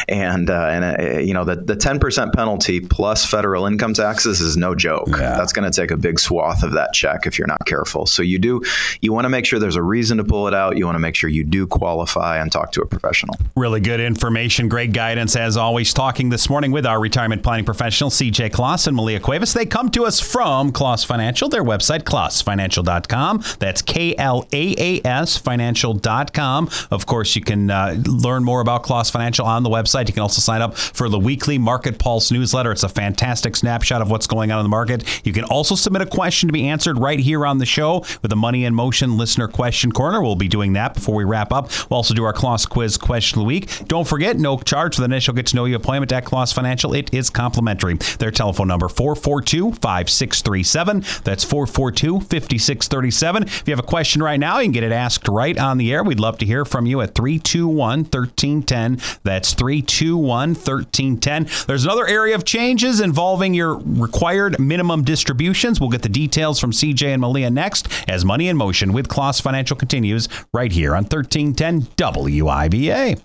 and 0.07 0.49
uh, 0.49 0.65
and 0.67 0.83
uh, 0.85 1.19
you 1.19 1.33
know 1.33 1.43
the 1.43 1.55
the 1.55 1.75
10% 1.75 2.33
penalty 2.33 2.79
plus 2.79 3.25
federal 3.25 3.65
income 3.65 3.93
taxes 3.93 4.41
is 4.41 4.57
no 4.57 4.75
joke. 4.75 5.07
Yeah. 5.09 5.37
That's 5.37 5.53
going 5.53 5.69
to 5.69 5.75
take 5.75 5.91
a 5.91 5.97
big 5.97 6.19
swath 6.19 6.63
of 6.63 6.71
that 6.73 6.93
check 6.93 7.25
if 7.25 7.37
you're 7.37 7.47
not 7.47 7.65
careful. 7.65 8.05
So 8.05 8.21
you 8.21 8.39
do 8.39 8.61
you 9.01 9.13
want 9.13 9.25
to 9.25 9.29
make 9.29 9.45
sure 9.45 9.59
there's 9.59 9.75
a 9.75 9.83
reason 9.83 10.17
to 10.17 10.23
pull 10.23 10.47
it 10.47 10.53
out. 10.53 10.77
You 10.77 10.85
want 10.85 10.95
to 10.95 10.99
make 10.99 11.15
sure 11.15 11.29
you 11.29 11.43
do 11.43 11.67
qualify 11.67 12.37
and 12.37 12.51
talk 12.51 12.71
to 12.73 12.81
a 12.81 12.85
professional. 12.85 13.35
Really 13.55 13.79
good 13.79 13.99
information, 13.99 14.69
great 14.69 14.93
guidance 14.93 15.35
as 15.35 15.57
always. 15.57 15.93
Talking 15.93 16.29
this 16.29 16.49
morning 16.49 16.71
with 16.71 16.85
our 16.85 16.99
retirement 16.99 17.43
planning 17.43 17.65
professional 17.65 18.09
CJ 18.09 18.51
Klaas 18.51 18.87
and 18.87 18.95
Malia 18.95 19.19
Cuevas. 19.19 19.53
They 19.53 19.65
come 19.65 19.89
to 19.91 20.05
us 20.05 20.19
from 20.19 20.71
Klaas 20.71 21.03
Financial. 21.03 21.49
Their 21.49 21.63
website 21.63 22.03
klaasfinancial.com. 22.03 23.43
That's 23.59 23.81
K 23.81 24.15
L 24.17 24.47
A 24.51 24.75
financial.com. 24.99 26.69
Of 26.91 27.05
course, 27.05 27.35
you 27.35 27.41
can 27.41 27.69
uh, 27.69 27.95
learn 28.05 28.43
more 28.43 28.61
about 28.61 28.83
Klaas 28.83 29.09
Financial 29.09 29.45
on 29.45 29.63
the 29.63 29.69
website. 29.69 30.07
You 30.07 30.13
can 30.13 30.23
also 30.23 30.41
sign 30.41 30.61
up 30.61 30.75
for 30.75 31.09
the 31.09 31.19
weekly 31.19 31.57
Market 31.57 31.99
Pulse 31.99 32.31
newsletter. 32.31 32.71
It's 32.71 32.83
a 32.83 32.89
fantastic 32.89 33.55
snapshot 33.55 34.01
of 34.01 34.09
what's 34.09 34.27
going 34.27 34.51
on 34.51 34.59
in 34.59 34.65
the 34.65 34.69
market. 34.69 35.25
You 35.25 35.33
can 35.33 35.43
also 35.45 35.75
submit 35.75 36.01
a 36.01 36.05
question 36.05 36.47
to 36.47 36.53
be 36.53 36.67
answered 36.67 36.97
right 36.97 37.19
here 37.19 37.45
on 37.45 37.57
the 37.57 37.65
show 37.65 37.99
with 38.21 38.29
the 38.29 38.35
Money 38.35 38.65
in 38.65 38.75
Motion 38.75 39.17
listener 39.17 39.47
question 39.47 39.91
corner. 39.91 40.21
We'll 40.21 40.35
be 40.35 40.47
doing 40.47 40.73
that 40.73 40.93
before 40.93 41.15
we 41.15 41.23
wrap 41.23 41.51
up. 41.51 41.69
We'll 41.89 41.97
also 41.97 42.13
do 42.13 42.23
our 42.23 42.33
Klaas 42.33 42.65
quiz 42.65 42.97
question 42.97 43.39
of 43.39 43.43
the 43.43 43.47
week. 43.47 43.87
Don't 43.87 44.07
forget, 44.07 44.37
no 44.37 44.57
charge 44.57 44.95
for 44.95 45.01
the 45.01 45.05
initial 45.05 45.33
get 45.33 45.47
to 45.47 45.55
know 45.55 45.65
you 45.65 45.75
appointment 45.75 46.11
at 46.11 46.25
Klaas 46.25 46.53
Financial. 46.53 46.93
It 46.93 47.13
is 47.13 47.29
complimentary. 47.29 47.95
Their 48.19 48.31
telephone 48.31 48.67
number 48.67 48.89
442 48.89 49.73
5637. 49.73 51.03
That's 51.23 51.43
442 51.43 52.21
5637. 52.21 53.43
If 53.43 53.67
you 53.67 53.71
have 53.71 53.79
a 53.79 53.87
question 53.87 54.23
right 54.23 54.39
now, 54.39 54.59
you 54.59 54.65
can 54.65 54.71
get 54.71 54.80
it 54.83 54.91
asked 54.91 55.27
right 55.27 55.57
on 55.57 55.77
the 55.77 55.91
air. 55.91 56.03
We'd 56.03 56.19
love 56.19 56.37
to 56.39 56.45
hear 56.45 56.65
from 56.65 56.85
you 56.85 57.01
at 57.01 57.15
321 57.15 58.03
1310. 58.03 59.19
That's 59.23 59.53
321 59.53 60.49
1310. 60.49 61.65
There's 61.67 61.85
another 61.85 62.07
area 62.07 62.35
of 62.35 62.45
changes 62.45 62.99
involving 62.99 63.53
your 63.53 63.79
required 63.83 64.59
minimum 64.59 65.03
distributions. 65.03 65.79
We'll 65.79 65.89
get 65.89 66.01
the 66.01 66.09
details 66.09 66.59
from 66.59 66.71
CJ 66.71 67.13
and 67.13 67.21
Malia 67.21 67.49
next 67.49 67.87
as 68.07 68.25
Money 68.25 68.47
in 68.47 68.57
Motion 68.57 68.93
with 68.93 69.07
Klaas 69.07 69.39
Financial 69.39 69.75
continues 69.75 70.27
right 70.53 70.71
here 70.71 70.95
on 70.95 71.03
1310 71.03 71.81
WIBA. 71.97 73.21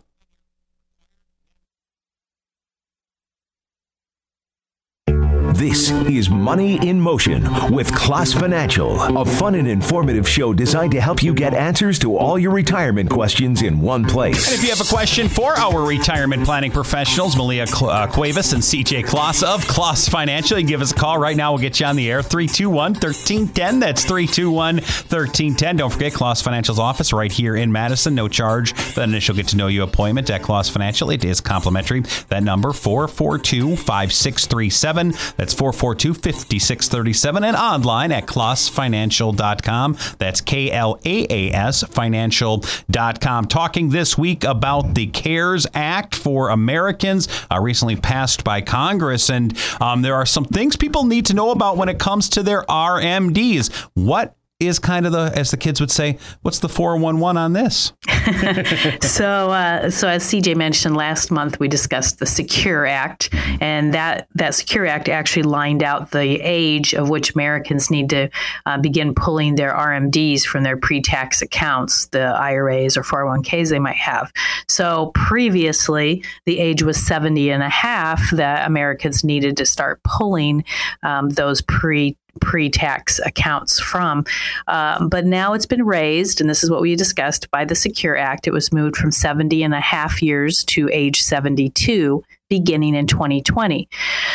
This 5.56 5.90
is 5.90 6.28
Money 6.28 6.86
in 6.86 7.00
Motion 7.00 7.42
with 7.72 7.90
Klaas 7.94 8.34
Financial, 8.34 9.00
a 9.16 9.24
fun 9.24 9.54
and 9.54 9.66
informative 9.66 10.28
show 10.28 10.52
designed 10.52 10.92
to 10.92 11.00
help 11.00 11.22
you 11.22 11.32
get 11.32 11.54
answers 11.54 11.98
to 12.00 12.14
all 12.18 12.38
your 12.38 12.50
retirement 12.50 13.08
questions 13.08 13.62
in 13.62 13.80
one 13.80 14.04
place. 14.04 14.48
And 14.48 14.58
if 14.58 14.62
you 14.62 14.68
have 14.68 14.82
a 14.82 14.94
question 14.94 15.30
for 15.30 15.54
our 15.54 15.88
retirement 15.88 16.44
planning 16.44 16.70
professionals, 16.70 17.38
Malia 17.38 17.64
uh, 17.64 18.06
Cuevas 18.06 18.52
and 18.52 18.62
CJ 18.62 19.06
Klaas 19.06 19.42
of 19.42 19.66
Klaas 19.66 20.10
Financial, 20.10 20.58
you 20.58 20.66
give 20.66 20.82
us 20.82 20.92
a 20.92 20.94
call 20.94 21.16
right 21.16 21.34
now. 21.34 21.52
We'll 21.52 21.62
get 21.62 21.80
you 21.80 21.86
on 21.86 21.96
the 21.96 22.10
air 22.10 22.20
321 22.20 22.92
1310. 22.92 23.80
That's 23.80 24.04
321 24.04 24.74
1310. 24.74 25.76
Don't 25.76 25.90
forget 25.90 26.12
Klaas 26.12 26.42
Financial's 26.42 26.78
office 26.78 27.14
right 27.14 27.32
here 27.32 27.56
in 27.56 27.72
Madison. 27.72 28.14
No 28.14 28.28
charge. 28.28 28.74
The 28.94 29.04
initial 29.04 29.34
get 29.34 29.48
to 29.48 29.56
know 29.56 29.68
you 29.68 29.84
appointment 29.84 30.28
at 30.28 30.42
Klaas 30.42 30.68
Financial. 30.68 31.08
It 31.08 31.24
is 31.24 31.40
complimentary. 31.40 32.02
That 32.28 32.42
number 32.42 32.74
442 32.74 33.76
5637. 33.76 35.14
That's 35.38 35.45
442 35.54 36.14
5637 36.14 37.44
and 37.44 37.56
online 37.56 38.12
at 38.12 38.26
klaasfinancial.com. 38.26 39.96
That's 40.18 40.40
K 40.40 40.70
L 40.70 40.98
A 41.04 41.26
A 41.30 41.52
S 41.52 41.82
financial.com. 41.82 43.46
Talking 43.46 43.90
this 43.90 44.16
week 44.18 44.44
about 44.44 44.94
the 44.94 45.06
CARES 45.06 45.66
Act 45.74 46.14
for 46.14 46.50
Americans, 46.50 47.28
uh, 47.50 47.60
recently 47.60 47.96
passed 47.96 48.44
by 48.44 48.60
Congress. 48.60 49.30
And 49.30 49.56
um, 49.80 50.02
there 50.02 50.14
are 50.14 50.26
some 50.26 50.44
things 50.44 50.76
people 50.76 51.04
need 51.04 51.26
to 51.26 51.34
know 51.34 51.50
about 51.50 51.76
when 51.76 51.88
it 51.88 51.98
comes 51.98 52.28
to 52.30 52.42
their 52.42 52.62
RMDs. 52.62 53.72
What 53.94 54.36
is 54.58 54.78
kind 54.78 55.04
of 55.04 55.12
the, 55.12 55.30
as 55.34 55.50
the 55.50 55.56
kids 55.58 55.80
would 55.80 55.90
say, 55.90 56.18
what's 56.40 56.60
the 56.60 56.68
411 56.68 57.36
on 57.36 57.52
this? 57.52 57.92
so, 59.02 59.50
uh, 59.50 59.90
so 59.90 60.08
as 60.08 60.24
CJ 60.24 60.56
mentioned 60.56 60.96
last 60.96 61.30
month, 61.30 61.60
we 61.60 61.68
discussed 61.68 62.20
the 62.20 62.26
Secure 62.26 62.86
Act, 62.86 63.28
and 63.60 63.92
that 63.92 64.28
that 64.34 64.54
Secure 64.54 64.86
Act 64.86 65.10
actually 65.10 65.42
lined 65.42 65.82
out 65.82 66.10
the 66.10 66.40
age 66.40 66.94
of 66.94 67.10
which 67.10 67.34
Americans 67.34 67.90
need 67.90 68.08
to 68.10 68.30
uh, 68.64 68.78
begin 68.78 69.14
pulling 69.14 69.56
their 69.56 69.74
RMDs 69.74 70.44
from 70.44 70.62
their 70.62 70.78
pre-tax 70.78 71.42
accounts, 71.42 72.06
the 72.08 72.24
IRAs 72.24 72.96
or 72.96 73.02
401ks 73.02 73.68
they 73.68 73.78
might 73.78 73.96
have. 73.96 74.32
So 74.68 75.12
previously, 75.14 76.24
the 76.46 76.58
age 76.58 76.82
was 76.82 76.96
70 76.96 77.50
and 77.50 77.62
a 77.62 77.68
half 77.68 78.30
that 78.30 78.66
Americans 78.66 79.22
needed 79.22 79.58
to 79.58 79.66
start 79.66 80.02
pulling 80.02 80.64
um, 81.02 81.28
those 81.28 81.60
pre 81.60 82.16
pre-tax 82.40 83.18
accounts 83.20 83.78
from. 83.78 84.24
Um, 84.66 85.08
but 85.08 85.24
now 85.24 85.52
it's 85.52 85.66
been 85.66 85.84
raised, 85.84 86.40
and 86.40 86.48
this 86.48 86.62
is 86.62 86.70
what 86.70 86.80
we 86.80 86.96
discussed 86.96 87.50
by 87.50 87.64
the 87.64 87.74
Secure 87.74 88.16
Act. 88.16 88.46
It 88.46 88.52
was 88.52 88.72
moved 88.72 88.96
from 88.96 89.10
70 89.10 89.62
and 89.62 89.74
a 89.74 89.80
half 89.80 90.22
years 90.22 90.64
to 90.64 90.88
age 90.92 91.22
72 91.22 92.24
beginning 92.48 92.94
in 92.94 93.06
2020. 93.06 93.88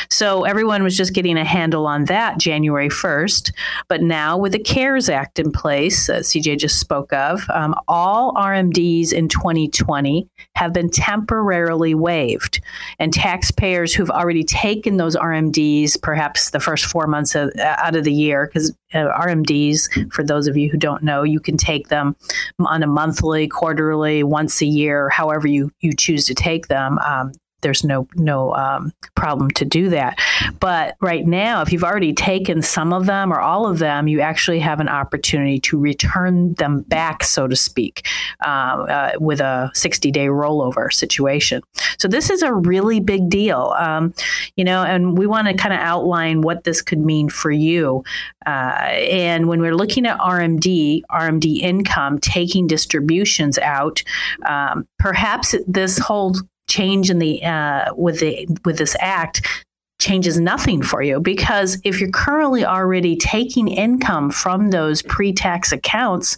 So 0.09 0.43
everyone 0.43 0.83
was 0.83 0.97
just 0.97 1.13
getting 1.13 1.37
a 1.37 1.45
handle 1.45 1.87
on 1.87 2.05
that 2.05 2.37
January 2.37 2.89
1st. 2.89 3.51
But 3.87 4.01
now, 4.01 4.37
with 4.37 4.51
the 4.51 4.59
CARES 4.59 5.09
Act 5.09 5.39
in 5.39 5.51
place, 5.51 6.09
uh, 6.09 6.19
CJ 6.19 6.57
just 6.57 6.79
spoke 6.79 7.13
of, 7.13 7.49
um, 7.49 7.75
all 7.87 8.33
RMDs 8.33 9.13
in 9.13 9.29
2020 9.29 10.27
have 10.55 10.73
been 10.73 10.89
temporarily 10.89 11.95
waived. 11.95 12.61
And 12.99 13.13
taxpayers 13.13 13.93
who've 13.93 14.11
already 14.11 14.43
taken 14.43 14.97
those 14.97 15.15
RMDs, 15.15 16.01
perhaps 16.01 16.49
the 16.49 16.59
first 16.59 16.85
four 16.85 17.07
months 17.07 17.35
of, 17.35 17.51
out 17.59 17.95
of 17.95 18.03
the 18.03 18.13
year, 18.13 18.47
because 18.47 18.75
uh, 18.93 19.07
RMDs, 19.19 20.11
for 20.13 20.23
those 20.23 20.47
of 20.47 20.57
you 20.57 20.69
who 20.69 20.77
don't 20.77 21.03
know, 21.03 21.23
you 21.23 21.39
can 21.39 21.57
take 21.57 21.87
them 21.87 22.15
on 22.59 22.83
a 22.83 22.87
monthly, 22.87 23.47
quarterly, 23.47 24.23
once 24.23 24.61
a 24.61 24.65
year, 24.65 25.09
however 25.09 25.47
you, 25.47 25.71
you 25.79 25.93
choose 25.93 26.25
to 26.25 26.33
take 26.33 26.67
them. 26.67 26.99
Um, 26.99 27.31
there's 27.61 27.83
no 27.83 28.07
no 28.15 28.53
um, 28.55 28.93
problem 29.15 29.51
to 29.51 29.65
do 29.65 29.89
that. 29.89 30.19
But 30.59 30.95
right 31.01 31.25
now, 31.25 31.61
if 31.61 31.71
you've 31.71 31.83
already 31.83 32.13
taken 32.13 32.61
some 32.61 32.93
of 32.93 33.05
them 33.05 33.31
or 33.31 33.39
all 33.39 33.67
of 33.67 33.79
them, 33.79 34.07
you 34.07 34.21
actually 34.21 34.59
have 34.59 34.79
an 34.79 34.89
opportunity 34.89 35.59
to 35.61 35.77
return 35.77 36.53
them 36.55 36.81
back, 36.81 37.23
so 37.23 37.47
to 37.47 37.55
speak, 37.55 38.07
uh, 38.45 38.49
uh, 38.49 39.11
with 39.19 39.39
a 39.39 39.71
60 39.73 40.11
day 40.11 40.27
rollover 40.27 40.91
situation. 40.91 41.61
So 41.97 42.07
this 42.07 42.29
is 42.29 42.41
a 42.41 42.53
really 42.53 42.99
big 42.99 43.29
deal, 43.29 43.75
um, 43.77 44.13
you 44.55 44.63
know, 44.63 44.83
and 44.83 45.17
we 45.17 45.27
want 45.27 45.47
to 45.47 45.53
kind 45.53 45.73
of 45.73 45.79
outline 45.79 46.41
what 46.41 46.63
this 46.63 46.81
could 46.81 46.99
mean 46.99 47.29
for 47.29 47.51
you. 47.51 48.03
Uh, 48.45 48.49
and 48.49 49.47
when 49.47 49.61
we're 49.61 49.75
looking 49.75 50.05
at 50.05 50.19
RMD, 50.19 51.01
RMD 51.11 51.61
income, 51.61 52.17
taking 52.19 52.67
distributions 52.67 53.57
out, 53.59 54.01
um, 54.47 54.87
perhaps 54.97 55.55
this 55.67 55.99
whole 55.99 56.35
change 56.71 57.09
in 57.09 57.19
the 57.19 57.43
uh, 57.43 57.93
with 57.95 58.19
the 58.21 58.47
with 58.65 58.77
this 58.77 58.95
act 58.99 59.65
changes 59.99 60.39
nothing 60.39 60.81
for 60.81 61.03
you 61.03 61.19
because 61.19 61.79
if 61.83 61.99
you're 61.99 62.09
currently 62.09 62.65
already 62.65 63.15
taking 63.15 63.67
income 63.67 64.31
from 64.31 64.71
those 64.71 65.03
pre-tax 65.03 65.71
accounts 65.71 66.37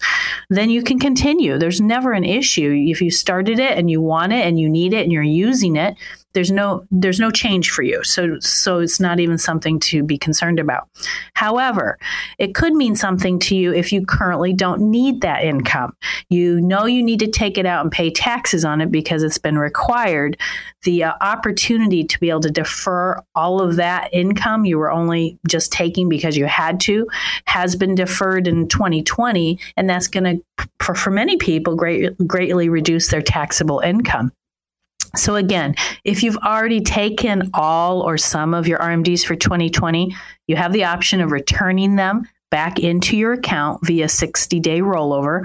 then 0.50 0.70
you 0.70 0.84
can 0.84 1.00
continue. 1.00 1.58
There's 1.58 1.80
never 1.80 2.12
an 2.12 2.26
issue. 2.26 2.76
If 2.88 3.02
you 3.02 3.10
started 3.10 3.60
it 3.60 3.78
and 3.78 3.90
you 3.90 4.02
want 4.02 4.34
it 4.34 4.46
and 4.46 4.60
you 4.60 4.68
need 4.70 4.92
it 4.92 5.04
and 5.04 5.14
you're 5.14 5.24
using 5.24 5.78
it 5.78 5.96
there's 6.34 6.52
no 6.52 6.86
there's 6.92 7.20
no 7.20 7.32
change 7.32 7.70
for 7.70 7.84
you. 7.84 8.04
So 8.04 8.40
so 8.40 8.80
it's 8.80 9.00
not 9.00 9.20
even 9.20 9.38
something 9.38 9.80
to 9.82 10.04
be 10.04 10.18
concerned 10.18 10.60
about. 10.60 10.88
However 11.36 11.98
it 12.38 12.56
could 12.56 12.74
mean 12.74 12.96
something 12.96 13.40
to 13.40 13.56
you 13.56 13.74
if 13.74 13.92
you 13.92 14.06
currently 14.06 14.54
don't 14.54 14.90
need 14.90 15.22
that 15.22 15.44
income. 15.44 15.96
You 16.30 16.60
know 16.62 16.86
you 16.86 17.04
need 17.04 17.20
to 17.20 17.28
take 17.28 17.58
it 17.58 17.66
out 17.66 17.84
and 17.84 17.92
pay 17.92 18.10
taxes 18.10 18.66
on 18.66 18.82
it 18.82 18.92
because 18.92 19.24
it's 19.24 19.38
been 19.38 19.58
required. 19.58 20.38
The 20.84 21.06
uh, 21.06 21.14
opportunity 21.22 22.04
to 22.04 22.20
be 22.20 22.30
able 22.30 22.42
to 22.42 22.52
defer 22.52 23.22
all 23.36 23.62
of 23.62 23.78
that 23.78 24.14
income 24.14 24.66
you 24.66 24.78
were 24.78 24.92
only 24.92 25.40
just 25.48 25.72
taking 25.72 26.10
because 26.10 26.36
you 26.36 26.46
had 26.46 26.80
to 26.82 27.08
has 27.46 27.76
been 27.76 27.96
deferred 27.96 28.48
in 28.48 28.68
2020 28.68 29.60
and 29.78 29.90
that's 29.90 30.08
going 30.08 30.24
to 30.24 30.68
for, 30.80 30.96
for 30.96 31.12
many 31.12 31.38
people 31.38 31.76
great, 31.76 32.16
greatly 32.28 32.70
reduce 32.70 33.10
their 33.10 33.22
taxable 33.22 33.80
income 33.80 34.32
so, 35.16 35.36
again, 35.36 35.76
if 36.04 36.24
you've 36.24 36.38
already 36.38 36.82
taken 36.82 37.50
all 37.54 38.02
or 38.02 38.18
some 38.18 38.54
of 38.54 38.68
your 38.68 38.80
RMDs 38.80 39.24
for 39.24 39.36
2020, 39.36 40.16
you 40.48 40.56
have 40.56 40.74
the 40.74 40.86
option 40.86 41.22
of 41.22 41.32
returning 41.32 41.96
them 41.96 42.28
back 42.54 42.78
into 42.78 43.18
your 43.18 43.34
account 43.34 43.84
via 43.84 44.08
60 44.08 44.60
day 44.60 44.80
rollover. 44.80 45.42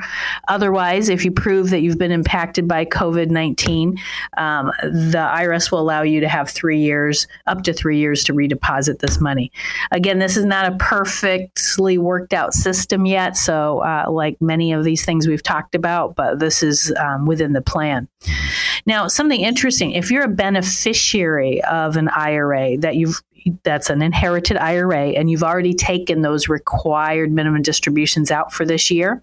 Otherwise, 0.46 1.08
if 1.08 1.24
you 1.24 1.30
prove 1.30 1.70
that 1.70 1.80
you've 1.80 1.96
been 1.96 2.12
impacted 2.12 2.68
by 2.68 2.84
COVID 2.84 3.30
19, 3.30 3.96
um, 4.36 4.70
the 4.82 5.16
IRS 5.16 5.72
will 5.72 5.80
allow 5.80 6.02
you 6.02 6.20
to 6.20 6.28
have 6.28 6.50
three 6.50 6.80
years, 6.80 7.26
up 7.46 7.62
to 7.62 7.72
three 7.72 7.96
years, 7.96 8.24
to 8.24 8.34
redeposit 8.34 8.98
this 8.98 9.22
money. 9.22 9.50
Again, 9.90 10.18
this 10.18 10.36
is 10.36 10.44
not 10.44 10.70
a 10.70 10.76
perfectly 10.76 11.96
worked 11.96 12.34
out 12.34 12.52
system 12.52 13.06
yet. 13.06 13.38
So, 13.38 13.78
uh, 13.78 14.10
like 14.10 14.38
many 14.42 14.72
of 14.72 14.84
these 14.84 15.02
things 15.06 15.26
we've 15.26 15.42
talked 15.42 15.74
about, 15.74 16.14
but 16.14 16.40
this 16.40 16.62
is 16.62 16.92
um, 17.00 17.24
within 17.24 17.54
the 17.54 17.62
plan. 17.62 18.06
Now, 18.84 19.08
something 19.08 19.40
interesting 19.40 19.92
if 19.92 20.10
you're 20.10 20.24
a 20.24 20.28
beneficiary 20.28 21.64
of 21.64 21.96
an 21.96 22.08
IRA 22.08 22.76
that 22.78 22.96
you've 22.96 23.22
that's 23.62 23.90
an 23.90 24.02
inherited 24.02 24.56
IRA 24.56 25.08
and 25.10 25.30
you've 25.30 25.42
already 25.42 25.74
taken 25.74 26.22
those 26.22 26.48
required 26.48 27.32
minimum 27.32 27.62
distributions 27.62 28.30
out 28.30 28.52
for 28.52 28.64
this 28.64 28.90
year, 28.90 29.22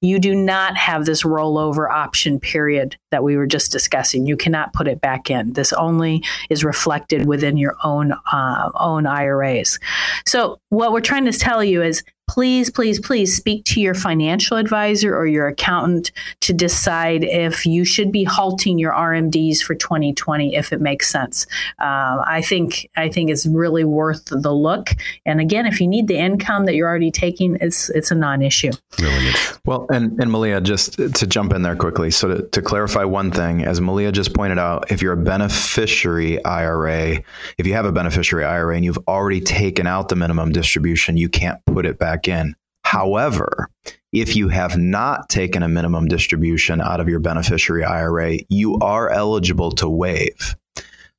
you 0.00 0.18
do 0.18 0.34
not 0.34 0.76
have 0.76 1.06
this 1.06 1.22
rollover 1.22 1.90
option 1.90 2.40
period 2.40 2.96
that 3.10 3.22
we 3.22 3.36
were 3.36 3.46
just 3.46 3.72
discussing. 3.72 4.26
You 4.26 4.36
cannot 4.36 4.72
put 4.72 4.88
it 4.88 5.00
back 5.00 5.30
in. 5.30 5.52
This 5.52 5.72
only 5.72 6.22
is 6.50 6.64
reflected 6.64 7.26
within 7.26 7.56
your 7.56 7.76
own 7.84 8.12
uh, 8.32 8.70
own 8.74 9.06
IRAs. 9.06 9.78
So 10.26 10.58
what 10.70 10.92
we're 10.92 11.00
trying 11.00 11.24
to 11.26 11.32
tell 11.32 11.62
you 11.62 11.82
is 11.82 12.02
please, 12.26 12.70
please, 12.70 12.98
please 12.98 13.36
speak 13.36 13.64
to 13.64 13.80
your 13.80 13.94
financial 13.94 14.56
advisor 14.56 15.16
or 15.16 15.26
your 15.26 15.46
accountant 15.46 16.10
to 16.40 16.52
decide 16.52 17.22
if 17.24 17.66
you 17.66 17.84
should 17.84 18.10
be 18.10 18.24
halting 18.24 18.78
your 18.78 18.92
RMDs 18.92 19.60
for 19.60 19.74
2020 19.74 20.54
if 20.54 20.72
it 20.72 20.80
makes 20.80 21.08
sense. 21.08 21.46
Uh, 21.78 22.22
I 22.26 22.42
think 22.42 22.88
I 22.96 23.08
think 23.08 23.30
it's 23.30 23.46
really 23.46 23.84
worth 23.84 24.24
the 24.26 24.52
look. 24.52 24.90
And 25.26 25.40
again, 25.40 25.66
if 25.66 25.80
you 25.80 25.86
need 25.86 26.08
the 26.08 26.18
income 26.18 26.64
that 26.66 26.74
you're 26.74 26.88
already 26.88 27.10
taking, 27.10 27.58
it's 27.60 27.90
it's 27.90 28.10
a 28.10 28.14
non-issue. 28.14 28.72
Really 29.00 29.24
good. 29.24 29.36
Well, 29.64 29.86
and 29.90 30.18
and 30.20 30.30
Malia, 30.30 30.60
just 30.60 30.94
to 30.96 31.26
jump 31.26 31.52
in 31.52 31.62
there 31.62 31.76
quickly, 31.76 32.10
so 32.10 32.28
to, 32.28 32.42
to 32.42 32.62
clarify 32.62 33.04
one 33.04 33.30
thing, 33.30 33.64
as 33.64 33.80
Malia 33.80 34.12
just 34.12 34.34
pointed 34.34 34.58
out, 34.58 34.90
if 34.90 35.02
you're 35.02 35.12
a 35.12 35.16
beneficiary 35.16 36.42
IRA, 36.44 37.22
if 37.58 37.66
you 37.66 37.74
have 37.74 37.86
a 37.86 37.92
beneficiary 37.92 38.44
IRA 38.44 38.76
and 38.76 38.84
you've 38.84 38.98
already 39.08 39.40
taken 39.40 39.86
out 39.86 40.08
the 40.08 40.16
minimum 40.16 40.52
distribution, 40.52 41.16
you 41.16 41.28
can't 41.28 41.64
put 41.66 41.86
it 41.86 41.98
back 41.98 42.13
back 42.14 42.28
in. 42.28 42.54
However, 42.84 43.68
if 44.12 44.36
you 44.36 44.48
have 44.48 44.76
not 44.76 45.28
taken 45.28 45.62
a 45.62 45.68
minimum 45.68 46.06
distribution 46.06 46.80
out 46.80 47.00
of 47.00 47.08
your 47.08 47.18
beneficiary 47.18 47.82
IRA, 47.82 48.38
you 48.48 48.78
are 48.80 49.10
eligible 49.10 49.72
to 49.72 49.88
waive. 49.88 50.54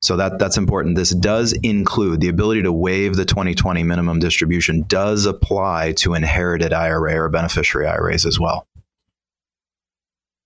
So 0.02 0.16
that 0.18 0.38
that's 0.38 0.58
important. 0.58 0.96
This 0.96 1.10
does 1.10 1.54
include 1.64 2.22
the 2.22 2.30
ability 2.30 2.62
to 2.64 2.72
waive 2.72 3.16
the 3.16 3.26
2020 3.26 3.84
minimum 3.84 4.20
distribution 4.20 4.86
does 4.88 5.26
apply 5.26 5.94
to 5.98 6.14
inherited 6.14 6.72
IRA 6.72 7.16
or 7.16 7.30
beneficiary 7.30 7.88
IRAs 7.88 8.26
as 8.26 8.40
well. 8.40 8.68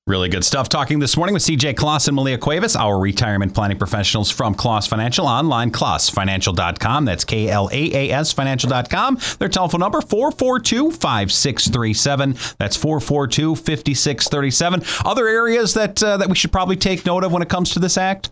Really 0.10 0.28
good 0.28 0.44
stuff. 0.44 0.70
Talking 0.70 0.98
this 0.98 1.16
morning 1.16 1.36
with 1.36 1.44
CJ 1.44 1.76
Klaas 1.76 2.08
and 2.08 2.16
Malia 2.16 2.40
Cuevas, 2.40 2.76
our 2.76 2.98
retirement 2.98 3.54
planning 3.54 3.78
professionals 3.78 4.32
from 4.32 4.56
Klaas 4.56 4.88
Financial 4.88 5.28
online, 5.28 5.70
klaasfinancial.com. 5.70 7.06
That's 7.06 7.24
K 7.24 7.48
L 7.48 7.70
A 7.72 7.94
A 7.94 8.12
S 8.12 8.32
financial.com. 8.32 9.20
Their 9.38 9.50
telephone 9.50 9.82
number 9.82 10.02
442 10.02 10.90
5637. 10.90 12.36
That's 12.58 12.76
442 12.76 13.56
5637. 13.56 14.84
Other 15.06 15.28
areas 15.28 15.76
that 15.76 16.02
uh, 16.02 16.18
that 16.18 16.28
we 16.28 16.34
should 16.34 16.52
probably 16.52 16.76
take 16.76 17.06
note 17.06 17.24
of 17.24 17.32
when 17.32 17.44
it 17.44 17.50
comes 17.50 17.70
to 17.74 17.80
this 17.80 17.96
act? 17.96 18.32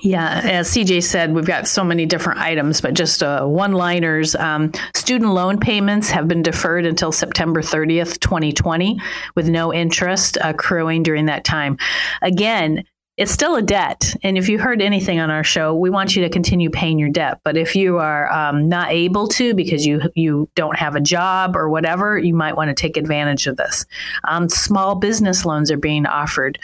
Yeah, 0.00 0.40
as 0.44 0.70
CJ 0.70 1.02
said, 1.02 1.34
we've 1.34 1.44
got 1.44 1.68
so 1.68 1.84
many 1.84 2.06
different 2.06 2.40
items, 2.40 2.80
but 2.80 2.94
just 2.94 3.22
uh, 3.22 3.44
one 3.44 3.72
liners. 3.72 4.34
Um, 4.34 4.72
student 4.94 5.32
loan 5.32 5.58
payments 5.58 6.10
have 6.10 6.26
been 6.26 6.42
deferred 6.42 6.86
until 6.86 7.12
September 7.12 7.60
30th, 7.62 8.18
2020, 8.20 8.98
with 9.34 9.48
no 9.48 9.72
interest 9.72 10.38
accruing 10.42 11.02
during 11.02 11.26
that 11.26 11.44
time. 11.44 11.76
Again, 12.22 12.84
it's 13.18 13.30
still 13.30 13.56
a 13.56 13.62
debt. 13.62 14.16
And 14.22 14.38
if 14.38 14.48
you 14.48 14.58
heard 14.58 14.80
anything 14.80 15.20
on 15.20 15.30
our 15.30 15.44
show, 15.44 15.74
we 15.74 15.90
want 15.90 16.16
you 16.16 16.22
to 16.22 16.30
continue 16.30 16.70
paying 16.70 16.98
your 16.98 17.10
debt. 17.10 17.40
But 17.44 17.58
if 17.58 17.76
you 17.76 17.98
are 17.98 18.32
um, 18.32 18.68
not 18.68 18.90
able 18.90 19.28
to 19.28 19.54
because 19.54 19.84
you 19.84 20.00
you 20.14 20.48
don't 20.54 20.78
have 20.78 20.96
a 20.96 21.00
job 21.00 21.54
or 21.54 21.68
whatever, 21.68 22.18
you 22.18 22.34
might 22.34 22.56
want 22.56 22.68
to 22.68 22.74
take 22.74 22.96
advantage 22.96 23.46
of 23.46 23.58
this. 23.58 23.84
Um, 24.24 24.48
small 24.48 24.94
business 24.94 25.44
loans 25.44 25.70
are 25.70 25.76
being 25.76 26.06
offered 26.06 26.58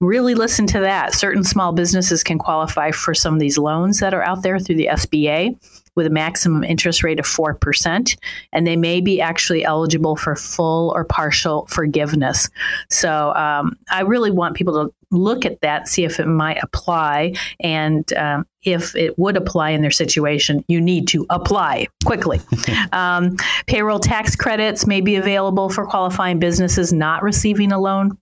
really 0.00 0.34
listen 0.34 0.66
to 0.68 0.80
that. 0.80 1.14
Certain 1.14 1.44
small 1.44 1.72
businesses 1.72 2.22
can 2.22 2.38
qualify 2.38 2.90
for 2.90 3.14
some 3.14 3.34
of 3.34 3.40
these 3.40 3.58
loans 3.58 4.00
that 4.00 4.14
are 4.14 4.22
out 4.22 4.42
there 4.42 4.58
through 4.58 4.76
the 4.76 4.88
SBA 4.92 5.56
with 5.96 6.06
a 6.06 6.10
maximum 6.10 6.64
interest 6.64 7.02
rate 7.02 7.18
of 7.18 7.26
4%, 7.26 8.16
and 8.52 8.66
they 8.66 8.76
may 8.76 9.00
be 9.00 9.20
actually 9.20 9.64
eligible 9.64 10.16
for 10.16 10.36
full 10.36 10.92
or 10.94 11.04
partial 11.04 11.66
forgiveness. 11.66 12.48
So 12.88 13.34
um, 13.34 13.76
I 13.90 14.02
really 14.02 14.30
want 14.30 14.56
people 14.56 14.72
to 14.74 14.94
look 15.10 15.44
at 15.44 15.60
that, 15.60 15.88
see 15.88 16.04
if 16.04 16.20
it 16.20 16.26
might 16.26 16.62
apply, 16.62 17.34
and 17.58 18.10
um, 18.14 18.46
if 18.62 18.94
it 18.94 19.18
would 19.18 19.36
apply 19.36 19.70
in 19.70 19.82
their 19.82 19.90
situation, 19.90 20.64
you 20.68 20.80
need 20.80 21.08
to 21.08 21.26
apply 21.28 21.88
quickly. 22.04 22.40
um, 22.92 23.36
payroll 23.66 23.98
tax 23.98 24.36
credits 24.36 24.86
may 24.86 25.00
be 25.00 25.16
available 25.16 25.68
for 25.68 25.84
qualifying 25.84 26.38
businesses 26.38 26.92
not 26.92 27.22
receiving 27.22 27.72
a 27.72 27.80
loan. 27.80 28.16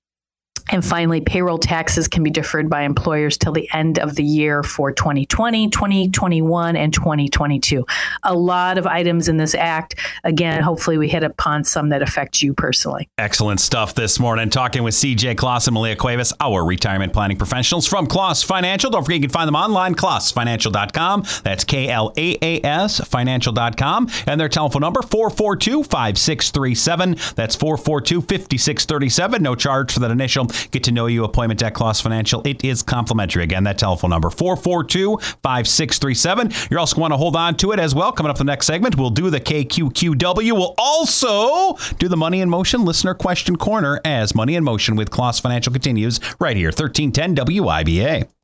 And 0.70 0.84
finally, 0.84 1.20
payroll 1.20 1.58
taxes 1.58 2.08
can 2.08 2.22
be 2.22 2.30
deferred 2.30 2.68
by 2.68 2.82
employers 2.82 3.38
till 3.38 3.52
the 3.52 3.68
end 3.72 3.98
of 3.98 4.14
the 4.16 4.24
year 4.24 4.62
for 4.62 4.92
2020, 4.92 5.70
2021, 5.70 6.76
and 6.76 6.92
2022. 6.92 7.86
A 8.24 8.34
lot 8.34 8.76
of 8.76 8.86
items 8.86 9.28
in 9.28 9.38
this 9.38 9.54
act. 9.54 9.94
Again, 10.24 10.62
hopefully, 10.62 10.98
we 10.98 11.08
hit 11.08 11.24
upon 11.24 11.64
some 11.64 11.88
that 11.88 12.02
affect 12.02 12.42
you 12.42 12.52
personally. 12.52 13.08
Excellent 13.18 13.60
stuff 13.60 13.94
this 13.94 14.18
morning. 14.18 14.50
Talking 14.50 14.82
with 14.82 14.94
CJ 14.94 15.36
Klaas 15.36 15.66
and 15.66 15.74
Malia 15.74 15.96
Cuevas, 15.96 16.32
our 16.40 16.64
retirement 16.64 17.12
planning 17.12 17.38
professionals 17.38 17.86
from 17.86 18.06
Klaas 18.06 18.44
Financial. 18.44 18.90
Don't 18.90 19.04
forget 19.04 19.16
you 19.16 19.22
can 19.22 19.30
find 19.30 19.48
them 19.48 19.56
online, 19.56 19.94
klaasfinancial.com. 19.94 21.24
That's 21.44 21.64
K 21.64 21.88
L 21.88 22.12
A 22.16 22.36
A 22.42 22.64
S 22.64 23.00
financial.com. 23.06 24.08
And 24.26 24.40
their 24.40 24.48
telephone 24.48 24.80
number, 24.80 25.02
442 25.02 25.84
5637. 25.84 27.16
That's 27.36 27.56
442 27.56 28.20
5637. 28.20 29.42
No 29.42 29.54
charge 29.54 29.92
for 29.92 30.00
that 30.00 30.10
initial 30.10 30.48
get 30.70 30.84
to 30.84 30.92
know 30.92 31.06
you 31.06 31.24
appointment 31.24 31.62
at 31.62 31.74
Klaas 31.74 32.00
Financial. 32.00 32.42
It 32.46 32.64
is 32.64 32.82
complimentary. 32.82 33.44
Again, 33.44 33.64
that 33.64 33.78
telephone 33.78 34.10
number 34.10 34.30
442 34.30 35.18
5637. 35.42 36.52
You're 36.70 36.80
also 36.80 36.96
going 36.96 37.10
to 37.10 37.16
hold 37.16 37.36
on 37.36 37.56
to 37.56 37.72
it 37.72 37.78
as 37.78 37.94
well. 37.94 38.12
Coming 38.12 38.30
up 38.30 38.38
the 38.38 38.44
next 38.44 38.66
segment, 38.66 38.96
we'll 38.96 39.10
do 39.10 39.30
the 39.30 39.40
KQQW. 39.40 40.52
We'll 40.52 40.74
also 40.78 41.74
do 41.98 42.08
the 42.08 42.16
Money 42.16 42.40
in 42.40 42.50
Motion 42.50 42.84
listener 42.84 43.14
question 43.14 43.56
corner 43.56 44.00
as 44.04 44.34
Money 44.34 44.54
in 44.54 44.64
Motion 44.64 44.96
with 44.96 45.10
Klaas 45.10 45.40
Financial 45.40 45.72
continues 45.72 46.20
right 46.40 46.56
here, 46.56 46.68
1310 46.68 47.36
WIBA. 47.36 48.37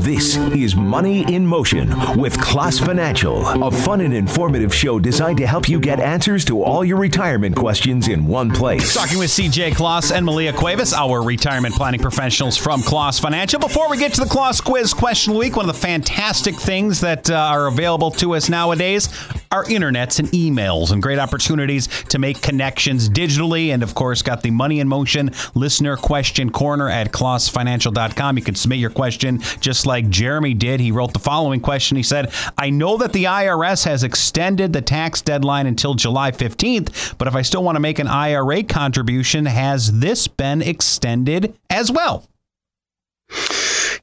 This 0.00 0.36
is 0.36 0.74
Money 0.74 1.30
in 1.30 1.46
Motion 1.46 1.90
with 2.18 2.40
Klaas 2.40 2.78
Financial, 2.80 3.46
a 3.62 3.70
fun 3.70 4.00
and 4.00 4.14
informative 4.14 4.74
show 4.74 4.98
designed 4.98 5.36
to 5.36 5.46
help 5.46 5.68
you 5.68 5.78
get 5.78 6.00
answers 6.00 6.42
to 6.46 6.62
all 6.62 6.82
your 6.82 6.96
retirement 6.96 7.54
questions 7.54 8.08
in 8.08 8.26
one 8.26 8.50
place. 8.50 8.94
Talking 8.94 9.18
with 9.18 9.28
CJ 9.28 9.74
Klaas 9.74 10.10
and 10.10 10.24
Malia 10.24 10.54
Cuevas, 10.54 10.94
our 10.94 11.22
retirement 11.22 11.74
planning 11.74 12.00
professionals 12.00 12.56
from 12.56 12.80
Klaas 12.80 13.20
Financial. 13.20 13.60
Before 13.60 13.90
we 13.90 13.98
get 13.98 14.14
to 14.14 14.20
the 14.22 14.26
Klaas 14.26 14.62
Quiz 14.62 14.94
Question 14.94 15.32
of 15.32 15.34
the 15.34 15.40
Week, 15.40 15.56
one 15.56 15.68
of 15.68 15.74
the 15.74 15.80
fantastic 15.80 16.54
things 16.54 17.02
that 17.02 17.30
uh, 17.30 17.34
are 17.34 17.66
available 17.66 18.10
to 18.12 18.34
us 18.34 18.48
nowadays 18.48 19.10
are 19.52 19.64
internets 19.64 20.20
and 20.20 20.28
emails 20.28 20.92
and 20.92 21.02
great 21.02 21.18
opportunities 21.18 21.88
to 22.04 22.18
make 22.18 22.40
connections 22.40 23.08
digitally. 23.08 23.68
And 23.68 23.82
of 23.82 23.94
course, 23.94 24.22
got 24.22 24.42
the 24.42 24.50
Money 24.50 24.78
in 24.78 24.86
Motion 24.86 25.30
listener 25.54 25.96
question 25.96 26.50
corner 26.50 26.88
at 26.88 27.10
klaasfinancial.com. 27.10 28.38
You 28.38 28.44
can 28.44 28.54
submit 28.54 28.78
your 28.78 28.90
question 28.90 29.40
just 29.60 29.86
like 29.86 30.08
Jeremy 30.08 30.54
did. 30.54 30.78
He 30.78 30.92
wrote 30.92 31.12
the 31.12 31.18
following 31.18 31.60
question. 31.60 31.96
He 31.96 32.02
said, 32.04 32.32
I 32.56 32.70
know 32.70 32.96
that 32.98 33.12
the 33.12 33.24
IRS 33.24 33.84
has 33.86 34.04
extended 34.04 34.72
the 34.72 34.82
tax 34.82 35.20
deadline 35.20 35.66
until 35.66 35.94
July 35.94 36.30
15th, 36.30 37.18
but 37.18 37.26
if 37.26 37.34
I 37.34 37.42
still 37.42 37.64
want 37.64 37.76
to 37.76 37.80
make 37.80 37.98
an 37.98 38.08
IRA 38.08 38.62
contribution, 38.62 39.46
has 39.46 39.98
this 39.98 40.28
been 40.28 40.62
extended 40.62 41.56
as 41.68 41.90
well? 41.90 42.28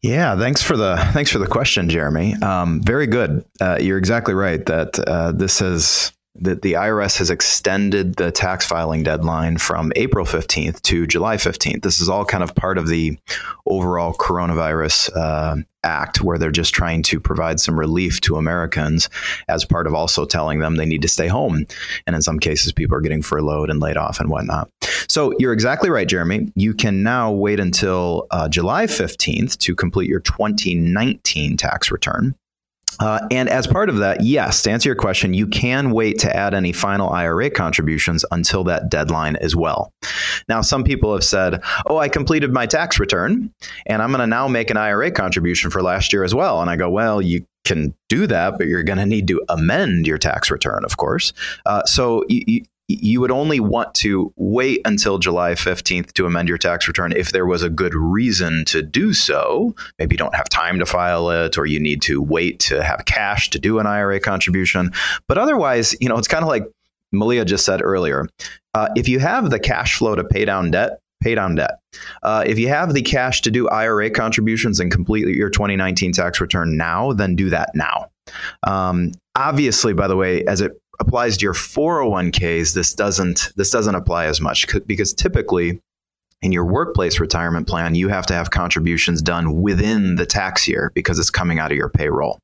Yeah, 0.08 0.38
thanks 0.38 0.64
for 0.64 0.78
the 0.78 0.96
thanks 1.12 1.30
for 1.30 1.38
the 1.38 1.48
question, 1.48 1.90
Jeremy. 1.90 2.34
Um, 2.36 2.82
very 2.82 3.08
good. 3.08 3.44
Uh, 3.60 3.78
you're 3.82 3.98
exactly 3.98 4.34
right 4.34 4.66
that 4.66 4.98
uh, 5.00 5.34
this 5.34 5.60
has 5.60 6.14
that 6.40 6.62
the 6.62 6.74
IRS 6.74 7.18
has 7.18 7.30
extended 7.30 8.16
the 8.16 8.32
tax 8.32 8.66
filing 8.66 9.04
deadline 9.04 9.58
from 9.58 9.92
April 9.96 10.26
15th 10.26 10.82
to 10.84 11.08
July 11.08 11.38
15th. 11.38 11.84
This 11.84 12.00
is 12.00 12.10
all 12.10 12.26
kind 12.26 12.44
of 12.44 12.56
part 12.56 12.78
of 12.78 12.88
the 12.88 13.18
overall 13.66 14.14
coronavirus 14.14 15.16
uh, 15.16 15.58
act, 15.84 16.22
where 16.22 16.38
they're 16.38 16.52
just 16.52 16.74
trying 16.74 17.02
to 17.04 17.20
provide 17.20 17.60
some 17.60 17.80
relief 17.80 18.20
to 18.22 18.36
Americans 18.36 19.10
as 19.48 19.66
part 19.66 19.88
of 19.88 19.94
also 19.94 20.26
telling 20.26 20.60
them 20.60 20.76
they 20.76 20.86
need 20.86 21.02
to 21.02 21.08
stay 21.08 21.28
home. 21.28 21.66
And 22.06 22.16
in 22.16 22.22
some 22.22 22.40
cases, 22.40 22.72
people 22.72 22.96
are 22.96 23.02
getting 23.02 23.22
furloughed 23.22 23.70
and 23.70 23.80
laid 23.80 23.98
off 23.98 24.20
and 24.20 24.30
whatnot. 24.30 24.70
So 25.08 25.34
you're 25.40 25.54
exactly 25.54 25.90
right, 25.90 26.08
Jeremy. 26.08 26.52
You 26.56 26.74
can 26.74 27.04
now 27.04 27.32
wait 27.32 27.60
until 27.60 28.28
uh, 28.32 28.50
July 28.50 28.86
15th 28.86 29.58
to 29.60 29.76
complete 29.76 30.10
your 30.10 30.20
2019 30.20 31.58
tax 31.58 31.92
return. 31.92 32.36
Uh, 33.00 33.20
and 33.32 33.50
as 33.50 33.68
part 33.68 33.90
of 33.90 33.98
that, 33.98 34.22
yes, 34.22 34.64
to 34.64 34.72
answer 34.72 34.90
your 34.90 34.96
question, 34.96 35.34
you 35.34 35.48
can 35.48 35.92
wait 35.92 36.20
to 36.20 36.36
add 36.36 36.54
any 36.54 36.72
final 36.72 37.10
IRA 37.10 37.50
contributions 37.50 38.26
until 38.32 38.64
that 38.64 38.90
deadline 38.90 39.36
as 39.38 39.56
well. 39.56 39.94
Now, 40.50 40.62
some 40.62 40.84
people 40.84 41.14
have 41.14 41.24
said, 41.24 41.62
oh, 41.86 41.98
I 41.98 42.10
completed 42.10 42.52
my 42.54 42.66
tax 42.66 43.00
return 43.00 43.54
and 43.86 44.02
I'm 44.02 44.10
going 44.10 44.22
to 44.22 44.28
now 44.28 44.48
make 44.48 44.70
an 44.70 44.78
IRA 44.78 45.12
contribution 45.12 45.70
for 45.70 45.82
last 45.84 46.12
year 46.12 46.24
as 46.24 46.34
well. 46.34 46.62
And 46.62 46.70
I 46.70 46.76
go, 46.76 46.90
well, 46.90 47.22
you 47.22 47.46
can 47.66 47.94
do 48.10 48.26
that, 48.28 48.58
but 48.58 48.68
you're 48.68 48.84
going 48.84 49.00
to 49.00 49.06
need 49.06 49.28
to 49.28 49.42
amend 49.50 50.08
your 50.08 50.18
tax 50.18 50.50
return, 50.50 50.84
of 50.86 50.98
course. 50.98 51.34
Uh, 51.66 51.84
so 51.86 52.24
you, 52.30 52.64
you 52.88 53.20
would 53.20 53.32
only 53.32 53.60
want 53.60 53.94
to 53.96 54.32
wait 54.38 54.82
until 54.86 55.18
July 55.18 55.52
15th 55.54 56.14
to 56.14 56.26
amend 56.26 56.48
your 56.48 56.58
tax 56.58 56.88
return 56.88 57.12
if 57.12 57.32
there 57.32 57.46
was 57.46 57.62
a 57.62 57.70
good 57.70 57.94
reason 57.94 58.64
to 58.66 58.82
do 58.82 59.14
so. 59.14 59.76
Maybe 60.00 60.14
you 60.14 60.18
don't 60.18 60.36
have 60.36 60.48
time 60.48 60.80
to 60.80 60.86
file 60.86 61.30
it, 61.30 61.58
or 61.58 61.66
you 61.66 61.80
need 61.80 62.02
to 62.04 62.22
wait 62.22 62.60
to 62.62 62.82
have 62.84 63.06
cash 63.06 63.50
to 63.52 63.60
do 63.60 63.80
an 63.80 63.88
IRA 63.88 64.20
contribution. 64.20 64.92
But 65.28 65.38
otherwise, 65.38 65.96
you 66.00 66.08
know, 66.08 66.18
it's 66.18 66.30
kind 66.30 66.44
of 66.44 66.48
like 66.48 66.64
Malia 67.12 67.44
just 67.44 67.66
said 67.66 67.82
earlier. 67.82 68.28
Uh, 68.74 68.88
if 68.96 69.10
you 69.10 69.20
have 69.20 69.50
the 69.50 69.60
cash 69.60 69.98
flow 69.98 70.16
to 70.16 70.24
pay 70.24 70.46
down 70.46 70.72
debt, 70.72 71.00
pay 71.22 71.36
down 71.36 71.56
debt. 71.56 71.80
Uh, 72.24 72.44
if 72.46 72.60
you 72.60 72.70
have 72.70 72.94
the 72.94 73.02
cash 73.02 73.42
to 73.42 73.52
do 73.52 73.68
IRA 73.68 74.10
contributions 74.10 74.80
and 74.80 74.92
complete 74.92 75.28
your 75.28 75.50
2019 75.50 76.14
tax 76.14 76.40
return 76.40 76.78
now, 76.78 77.12
then 77.14 77.36
do 77.36 77.50
that 77.50 77.72
now. 77.74 78.10
Um, 78.64 79.12
obviously, 79.36 79.94
by 79.94 80.08
the 80.08 80.16
way, 80.16 80.44
as 80.46 80.62
it 80.62 80.74
applies 81.00 81.38
to 81.38 81.44
your 81.44 81.54
401ks, 81.54 82.74
this 82.74 82.94
doesn't 82.94 83.52
this 83.56 83.72
doesn't 83.72 83.96
apply 83.96 84.26
as 84.26 84.42
much 84.42 84.66
because 84.86 85.14
typically 85.14 85.82
in 86.42 86.52
your 86.52 86.66
workplace 86.66 87.20
retirement 87.20 87.68
plan, 87.68 87.96
you 87.96 88.10
have 88.10 88.26
to 88.28 88.34
have 88.34 88.52
contributions 88.52 89.22
done 89.22 89.62
within 89.62 90.16
the 90.16 90.26
tax 90.26 90.68
year 90.68 90.92
because 90.94 91.18
it's 91.18 91.32
coming 91.32 91.58
out 91.60 91.72
of 91.72 91.78
your 91.78 91.90
payroll. 91.90 92.40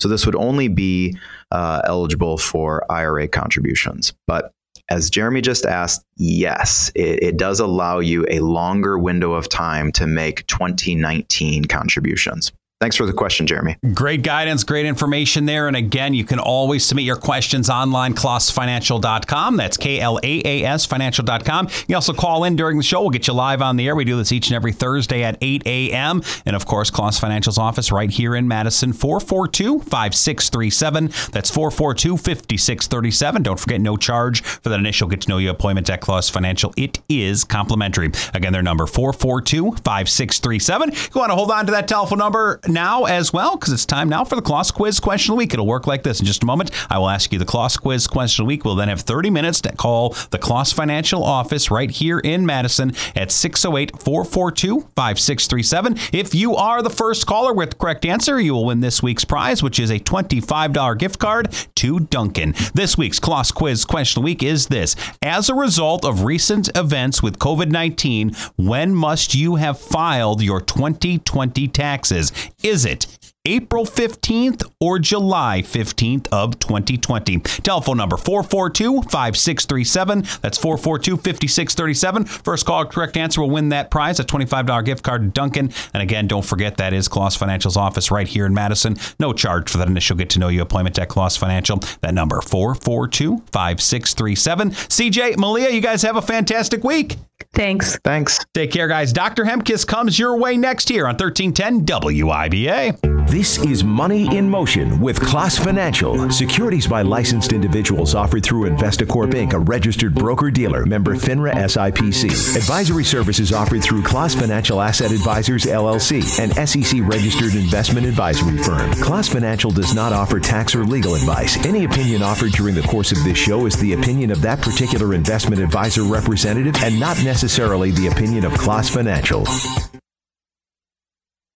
So 0.00 0.08
this 0.08 0.24
would 0.24 0.36
only 0.36 0.68
be 0.68 1.18
uh, 1.50 1.82
eligible 1.84 2.38
for 2.38 2.90
IRA 2.90 3.28
contributions. 3.28 4.14
But 4.26 4.52
as 4.88 5.10
Jeremy 5.10 5.40
just 5.40 5.64
asked, 5.66 6.04
yes, 6.16 6.90
it, 6.94 7.22
it, 7.22 7.36
does 7.36 7.60
allow 7.60 8.00
you 8.00 8.26
a 8.28 8.40
longer 8.40 8.98
window 8.98 9.32
of 9.32 9.48
time 9.48 9.92
to 9.92 10.06
make 10.06 10.46
2019 10.46 11.64
contributions. 11.66 12.52
Thanks 12.80 12.96
for 12.96 13.06
the 13.06 13.12
question, 13.12 13.46
Jeremy. 13.46 13.76
Great 13.94 14.22
guidance, 14.22 14.64
great 14.64 14.84
information 14.84 15.46
there. 15.46 15.68
And 15.68 15.76
again, 15.76 16.12
you 16.12 16.24
can 16.24 16.40
always 16.40 16.84
submit 16.84 17.04
your 17.04 17.16
questions 17.16 17.70
online, 17.70 18.14
klaasfinancial.com. 18.14 19.56
That's 19.56 19.76
K 19.76 20.00
L 20.00 20.18
A 20.22 20.42
A 20.44 20.64
S 20.64 20.84
financial.com. 20.84 21.66
You 21.66 21.86
can 21.86 21.94
also 21.94 22.12
call 22.12 22.44
in 22.44 22.56
during 22.56 22.76
the 22.76 22.82
show. 22.82 23.00
We'll 23.00 23.10
get 23.10 23.28
you 23.28 23.32
live 23.32 23.62
on 23.62 23.76
the 23.76 23.86
air. 23.86 23.94
We 23.94 24.04
do 24.04 24.16
this 24.16 24.32
each 24.32 24.48
and 24.48 24.56
every 24.56 24.72
Thursday 24.72 25.22
at 25.22 25.38
8 25.40 25.62
a.m. 25.66 26.22
And 26.44 26.56
of 26.56 26.66
course, 26.66 26.90
Klaas 26.90 27.18
Financial's 27.18 27.58
office 27.58 27.92
right 27.92 28.10
here 28.10 28.34
in 28.34 28.48
Madison, 28.48 28.92
442 28.92 29.78
5637. 29.78 31.06
That's 31.30 31.50
442 31.50 32.16
5637. 32.16 33.42
Don't 33.44 33.58
forget, 33.58 33.80
no 33.80 33.96
charge 33.96 34.42
for 34.42 34.68
that 34.68 34.80
initial 34.80 35.08
get 35.08 35.22
to 35.22 35.28
know 35.28 35.38
you 35.38 35.50
appointment 35.50 35.88
at 35.90 36.00
Klaas 36.00 36.28
Financial. 36.28 36.74
It 36.76 36.98
is 37.08 37.44
complimentary. 37.44 38.10
Again, 38.34 38.52
their 38.52 38.62
number 38.62 38.86
442 38.86 39.76
5637. 39.76 40.90
You 40.90 40.98
want 41.14 41.30
to 41.30 41.36
hold 41.36 41.52
on 41.52 41.66
to 41.66 41.72
that 41.72 41.86
telephone 41.86 42.18
number 42.18 42.60
now 42.68 43.04
as 43.04 43.32
well 43.32 43.56
because 43.56 43.72
it's 43.72 43.86
time 43.86 44.08
now 44.08 44.24
for 44.24 44.36
the 44.36 44.42
Klaas 44.42 44.70
Quiz 44.70 45.00
Question 45.00 45.32
of 45.32 45.36
the 45.36 45.38
Week. 45.38 45.52
It'll 45.52 45.66
work 45.66 45.86
like 45.86 46.02
this 46.02 46.20
in 46.20 46.26
just 46.26 46.42
a 46.42 46.46
moment. 46.46 46.70
I 46.90 46.98
will 46.98 47.08
ask 47.08 47.32
you 47.32 47.38
the 47.38 47.44
Klaas 47.44 47.76
Quiz 47.76 48.06
Question 48.06 48.42
of 48.42 48.46
the 48.46 48.48
Week. 48.48 48.64
We'll 48.64 48.74
then 48.74 48.88
have 48.88 49.00
30 49.00 49.30
minutes 49.30 49.60
to 49.62 49.72
call 49.74 50.10
the 50.30 50.38
Klaas 50.38 50.72
Financial 50.72 51.22
office 51.22 51.70
right 51.70 51.90
here 51.90 52.18
in 52.18 52.46
Madison 52.46 52.92
at 53.14 53.30
608 53.30 54.02
442 54.02 54.80
5637. 54.80 55.96
If 56.12 56.34
you 56.34 56.56
are 56.56 56.82
the 56.82 56.90
first 56.90 57.26
caller 57.26 57.52
with 57.52 57.70
the 57.70 57.76
correct 57.76 58.04
answer, 58.04 58.40
you 58.40 58.54
will 58.54 58.66
win 58.66 58.80
this 58.80 59.02
week's 59.02 59.24
prize, 59.24 59.62
which 59.62 59.78
is 59.78 59.90
a 59.90 59.98
$25 60.00 60.98
gift 60.98 61.18
card 61.18 61.52
to 61.76 62.00
Dunkin'. 62.00 62.54
This 62.74 62.96
week's 62.96 63.18
Klaas 63.18 63.52
Quiz 63.52 63.84
Question 63.84 64.20
of 64.20 64.24
the 64.24 64.26
Week 64.26 64.42
is 64.42 64.66
this 64.66 64.96
As 65.22 65.48
a 65.48 65.54
result 65.54 66.04
of 66.04 66.24
recent 66.24 66.76
events 66.76 67.22
with 67.22 67.38
COVID 67.38 67.70
19, 67.70 68.34
when 68.56 68.94
must 68.94 69.34
you 69.34 69.56
have 69.56 69.78
filed 69.78 70.42
your 70.42 70.60
2020 70.60 71.68
taxes? 71.68 72.32
Is 72.64 72.86
it 72.86 73.06
April 73.46 73.84
15th 73.84 74.64
or 74.80 74.98
July 74.98 75.60
15th 75.62 76.28
of 76.32 76.58
2020. 76.58 77.40
Telephone 77.40 77.98
number 77.98 78.16
442-5637. 78.16 80.40
That's 80.40 80.58
442-5637. 80.58 82.26
First 82.26 82.64
call 82.64 82.86
correct 82.86 83.18
answer 83.18 83.42
will 83.42 83.50
win 83.50 83.68
that 83.68 83.90
prize, 83.90 84.18
a 84.18 84.24
$25 84.24 84.82
gift 84.86 85.02
card 85.02 85.20
to 85.22 85.28
Dunkin'. 85.28 85.70
And 85.92 86.02
again, 86.02 86.26
don't 86.26 86.42
forget 86.44 86.78
that 86.78 86.94
is 86.94 87.06
Klaas 87.06 87.36
Financial's 87.36 87.76
office 87.76 88.10
right 88.10 88.26
here 88.26 88.46
in 88.46 88.54
Madison. 88.54 88.96
No 89.20 89.34
charge 89.34 89.68
for 89.68 89.76
that 89.78 89.88
initial 89.88 90.16
get 90.16 90.30
to 90.30 90.38
know 90.38 90.48
you 90.48 90.62
appointment 90.62 90.98
at 90.98 91.10
Klaas 91.10 91.36
Financial. 91.36 91.80
That 92.00 92.14
number 92.14 92.40
442-5637. 92.40 94.70
CJ, 94.88 95.36
Malia, 95.36 95.68
you 95.68 95.82
guys 95.82 96.00
have 96.00 96.16
a 96.16 96.22
fantastic 96.22 96.82
week. 96.82 97.16
Thanks. 97.52 97.98
Thanks. 98.04 98.38
Take 98.54 98.70
care, 98.72 98.88
guys. 98.88 99.12
Dr. 99.12 99.44
Hemkes 99.44 99.86
comes 99.86 100.18
your 100.18 100.38
way 100.38 100.56
next 100.56 100.88
year 100.90 101.06
on 101.06 101.16
1310 101.16 101.84
WIBA. 101.86 103.33
This 103.34 103.58
is 103.64 103.82
Money 103.82 104.36
in 104.36 104.48
Motion 104.48 105.00
with 105.00 105.18
Klaas 105.18 105.58
Financial. 105.58 106.30
Securities 106.30 106.86
by 106.86 107.02
licensed 107.02 107.52
individuals 107.52 108.14
offered 108.14 108.44
through 108.44 108.70
Investacorp 108.70 109.32
Inc., 109.32 109.54
a 109.54 109.58
registered 109.58 110.14
broker 110.14 110.52
dealer, 110.52 110.86
member 110.86 111.16
FINRA 111.16 111.52
SIPC. 111.52 112.54
Advisory 112.54 113.02
services 113.02 113.52
offered 113.52 113.82
through 113.82 114.04
Klaas 114.04 114.36
Financial 114.36 114.80
Asset 114.80 115.10
Advisors 115.10 115.64
LLC, 115.64 116.22
an 116.38 116.64
SEC 116.64 117.00
registered 117.02 117.56
investment 117.56 118.06
advisory 118.06 118.56
firm. 118.58 118.92
Klaas 119.02 119.28
Financial 119.28 119.72
does 119.72 119.96
not 119.96 120.12
offer 120.12 120.38
tax 120.38 120.76
or 120.76 120.84
legal 120.84 121.16
advice. 121.16 121.56
Any 121.66 121.86
opinion 121.86 122.22
offered 122.22 122.52
during 122.52 122.76
the 122.76 122.82
course 122.82 123.10
of 123.10 123.18
this 123.24 123.36
show 123.36 123.66
is 123.66 123.74
the 123.78 123.94
opinion 123.94 124.30
of 124.30 124.42
that 124.42 124.62
particular 124.62 125.12
investment 125.12 125.60
advisor 125.60 126.04
representative 126.04 126.76
and 126.84 127.00
not 127.00 127.16
necessarily 127.24 127.90
the 127.90 128.06
opinion 128.06 128.44
of 128.44 128.52
Klaas 128.52 128.88
Financial. 128.88 129.44